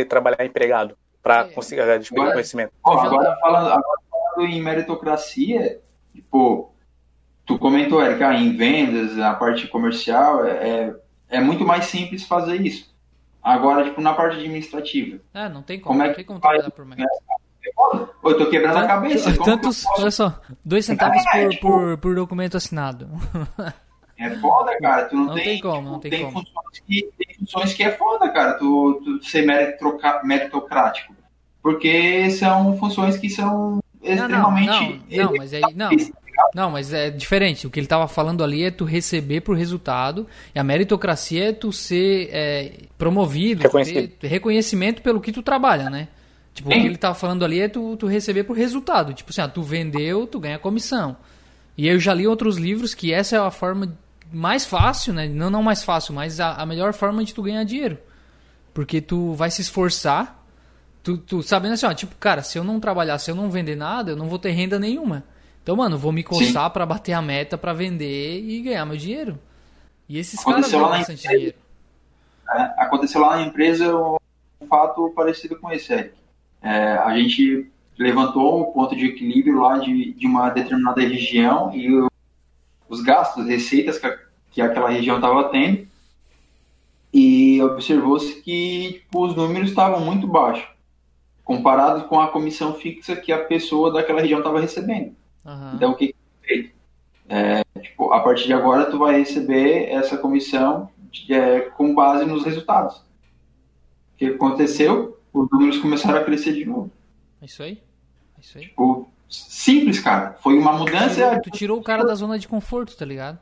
[0.05, 0.97] trabalhar empregado,
[1.27, 1.43] para é.
[1.49, 2.71] conseguir adquirir agora, conhecimento.
[2.81, 5.81] Ó, agora, falando, agora falando em meritocracia,
[6.13, 6.73] tipo,
[7.45, 10.95] tu comentou, Eric, ah, em vendas, a parte comercial, é, é,
[11.29, 12.95] é muito mais simples fazer isso.
[13.43, 15.19] Agora, tipo, na parte administrativa.
[15.33, 17.03] Ah, não tem como, como é não tem como trabalhar por meta.
[18.23, 19.37] Eu tô quebrando a cabeça.
[19.43, 23.09] Tantos, olha só, dois centavos é, por, tipo, por, por, documento assinado.
[24.19, 25.05] É foda, cara.
[25.05, 26.39] Tu não, não tem, tem como, tipo, não tem, tem como.
[26.39, 29.45] Funções que, tem funções que é foda, cara, tu, tu ser
[30.23, 31.13] meritocrático.
[31.67, 34.69] Porque são funções que são extremamente.
[34.69, 35.61] Não, não, não, mas aí.
[35.75, 35.89] Não.
[36.55, 37.67] Não, mas é diferente.
[37.67, 40.25] O que ele estava falando ali é tu receber por resultado.
[40.55, 43.67] E a meritocracia é tu ser é, promovido,
[44.17, 46.07] ter reconhecimento pelo que tu trabalha, né?
[46.53, 49.13] Tipo, o que ele tava falando ali é tu, tu receber por resultado.
[49.13, 51.17] Tipo assim, ah, tu vendeu, tu ganha comissão.
[51.77, 53.93] E eu já li outros livros que essa é a forma
[54.31, 55.27] mais fácil, né?
[55.27, 57.97] Não, não mais fácil, mas a, a melhor forma de tu ganhar dinheiro.
[58.73, 60.36] Porque tu vai se esforçar,
[61.07, 63.77] tu, tu sabendo assim, ó, tipo, cara, se eu não trabalhar, se eu não vender
[63.77, 65.23] nada, eu não vou ter renda nenhuma.
[65.63, 69.39] Então, mano, vou me coçar para bater a meta para vender e ganhar meu dinheiro.
[70.09, 71.57] E esses aconteceu caras ganham bastante empresa, dinheiro.
[72.49, 76.13] É, aconteceu lá na empresa um fato parecido com esse, Eric.
[76.61, 81.89] É, a gente levantou um ponto de equilíbrio lá de, de uma determinada região e
[81.93, 82.09] o,
[82.89, 84.19] os gastos, receitas que,
[84.51, 85.87] que aquela região estava tendo
[87.13, 90.76] e observou-se que tipo, os números estavam muito baixos
[91.47, 95.15] comparados com a comissão fixa que a pessoa daquela região estava recebendo.
[95.45, 95.71] Uhum.
[95.75, 96.75] Então, o que feito?
[97.29, 102.25] É, tipo, a partir de agora, tu vai receber essa comissão de, é, com base
[102.25, 102.97] nos resultados.
[102.97, 105.17] O que aconteceu?
[105.31, 106.91] os números começaram a crescer de novo.
[107.41, 107.81] Isso aí.
[108.39, 108.65] Isso aí.
[108.65, 110.33] Tipo, simples, cara.
[110.41, 111.07] Foi uma mudança.
[111.07, 113.39] Tu tirou, tu tirou o cara da zona de conforto, tá ligado?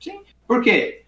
[0.00, 0.22] Sim.
[0.46, 1.04] Por quê?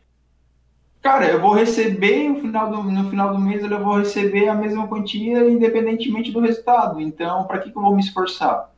[1.02, 4.54] Cara, eu vou receber no final do, no final do mês, eu vou receber a
[4.54, 7.00] mesma quantia independentemente do resultado.
[7.00, 8.70] Então, para que, que eu vou me esforçar?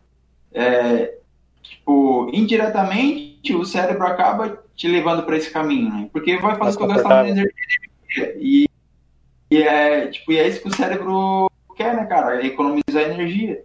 [0.53, 1.19] É,
[1.63, 6.09] tipo, indiretamente, o cérebro acaba te levando para esse caminho, né?
[6.13, 8.37] Porque vai fazer tu gastar mais energia.
[8.39, 8.67] E
[9.53, 12.41] e é, tipo, e é isso que o cérebro quer, né, cara?
[12.41, 13.63] É economizar energia.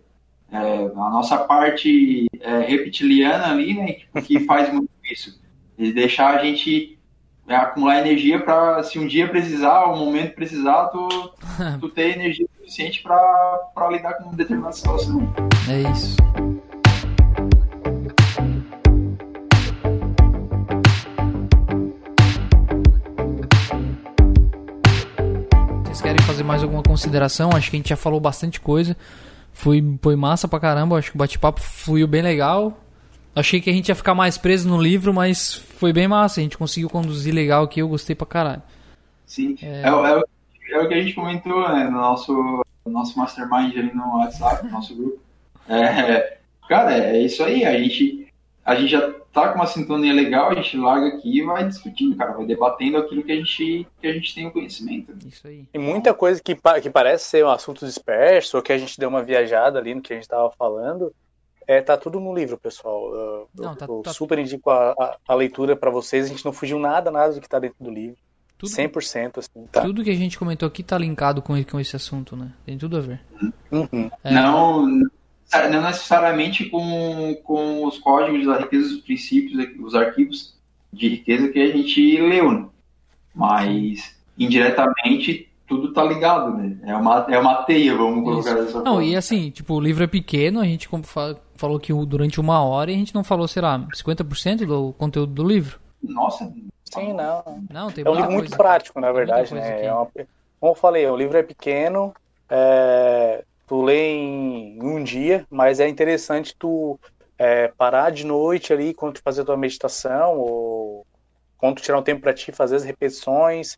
[0.51, 5.41] É, a nossa parte é, reptiliana ali, né, que faz muito isso.
[5.77, 6.96] E deixar a gente
[7.47, 11.07] é, acumular energia para, se um dia precisar, um momento precisar, tu,
[11.79, 15.33] tu ter energia suficiente para lidar com determinada situação.
[15.69, 16.17] É isso.
[26.07, 27.49] querem fazer mais alguma consideração?
[27.53, 28.95] Acho que a gente já falou bastante coisa.
[29.51, 30.97] Foi, foi massa pra caramba.
[30.97, 32.77] Acho que o bate-papo fluiu bem legal.
[33.37, 36.39] Achei que a gente ia ficar mais preso no livro, mas foi bem massa.
[36.39, 37.79] A gente conseguiu conduzir legal aqui.
[37.79, 38.63] Eu gostei pra caralho.
[39.27, 39.55] Sim.
[39.61, 42.33] É, é, é, é o que a gente comentou né, no nosso,
[42.83, 45.19] no nosso mastermind ali no WhatsApp, no nosso grupo.
[45.69, 47.63] É, cara, é isso aí.
[47.63, 48.33] A gente,
[48.65, 52.15] a gente já tá com uma sintonia legal, a gente larga aqui e vai discutindo,
[52.15, 55.13] cara, vai debatendo aquilo que a gente, que a gente tem o conhecimento.
[55.27, 55.63] Isso aí.
[55.71, 59.09] Tem muita coisa que, que parece ser um assunto disperso, ou que a gente deu
[59.09, 61.13] uma viajada ali no que a gente estava falando.
[61.67, 63.13] É, tá tudo no livro, pessoal.
[63.13, 64.13] Eu, não, tá, eu tá...
[64.13, 66.25] super indico a, a, a leitura para vocês.
[66.25, 68.17] A gente não fugiu nada, nada do que tá dentro do livro.
[68.57, 69.37] Tudo, 100%.
[69.37, 69.81] Assim, tá.
[69.81, 72.53] Tudo que a gente comentou aqui tá linkado com, com esse assunto, né?
[72.65, 73.19] Tem tudo a ver.
[73.69, 74.09] Uhum.
[74.23, 74.31] É...
[74.31, 80.55] Não, não necessariamente com, com os códigos da riqueza, os princípios, os arquivos
[80.91, 82.65] de riqueza que a gente leu, né?
[83.35, 86.77] Mas indiretamente tudo tá ligado, né?
[86.83, 88.63] É uma, é uma teia, vamos colocar Isso.
[88.63, 88.91] dessa não, forma.
[88.91, 90.87] Não, e assim, tipo, o livro é pequeno, a gente
[91.57, 95.33] falou que durante uma hora e a gente não falou, sei lá, 50% do conteúdo
[95.33, 95.79] do livro.
[96.01, 96.51] Nossa.
[96.85, 97.43] Sim, não.
[97.71, 99.85] Não, tem é um livro muito prático, na verdade, né?
[99.85, 100.07] É uma,
[100.59, 102.13] como eu falei, o livro é pequeno,
[102.49, 106.99] é, tu lê em um dia, mas é interessante tu
[107.37, 111.05] é, parar de noite ali quando tu fazer a tua meditação ou
[111.57, 113.77] quando tu tirar um tempo para ti fazer as repetições,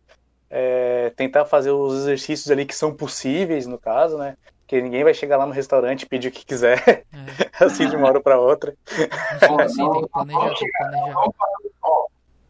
[0.50, 4.36] é, tentar fazer os exercícios ali que são possíveis, no caso, né?
[4.70, 7.04] Porque ninguém vai chegar lá no restaurante e pedir o que quiser, é.
[7.60, 8.76] assim de uma hora para outra.
[8.86, 11.32] Sim, tem que planejar, tem que planejar.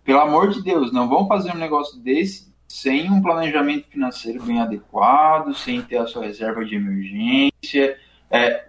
[0.03, 4.59] Pelo amor de Deus, não vão fazer um negócio desse sem um planejamento financeiro bem
[4.59, 7.97] adequado, sem ter a sua reserva de emergência,
[8.30, 8.65] é,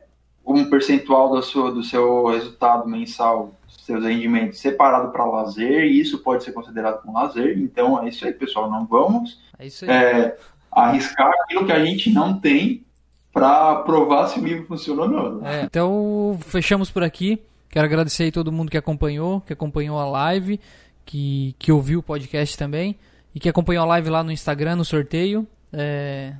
[0.46, 6.20] um percentual do seu, do seu resultado mensal seus rendimentos separado para lazer, e isso
[6.20, 7.59] pode ser considerado como lazer.
[7.59, 8.70] Então é isso aí, pessoal.
[8.70, 10.38] Não vamos é é,
[10.70, 12.84] arriscar aquilo que a gente não tem
[13.33, 15.47] para provar se o livro funciona ou não.
[15.47, 17.41] É, então fechamos por aqui.
[17.68, 20.61] Quero agradecer aí todo mundo que acompanhou, que acompanhou a live,
[21.05, 22.99] que, que ouviu o podcast também
[23.35, 25.47] e que acompanhou a live lá no Instagram, no sorteio.
[25.72, 26.35] É...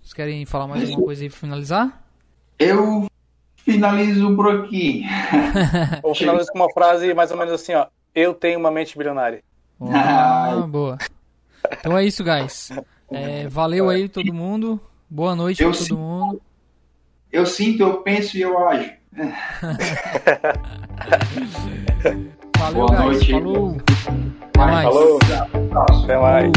[0.00, 2.04] Vocês querem falar mais alguma coisa aí para finalizar?
[2.58, 3.08] Eu
[3.56, 5.04] finalizo por aqui.
[6.02, 7.86] Ou finalizo com uma frase mais ou menos assim, ó.
[8.14, 9.42] Eu tenho uma mente bilionária.
[9.80, 10.98] Ah, boa.
[11.78, 12.70] Então é isso, guys.
[13.10, 14.80] É, valeu aí todo mundo.
[15.10, 16.40] Boa noite para todo mundo.
[17.32, 18.92] Eu sinto, eu penso e eu ajo.
[22.56, 23.00] Valeu, Boa guys.
[23.00, 23.32] Noite.
[23.32, 23.76] Falou.
[24.54, 24.84] Até mais.
[24.84, 25.18] Falou.
[26.04, 26.52] Até mais.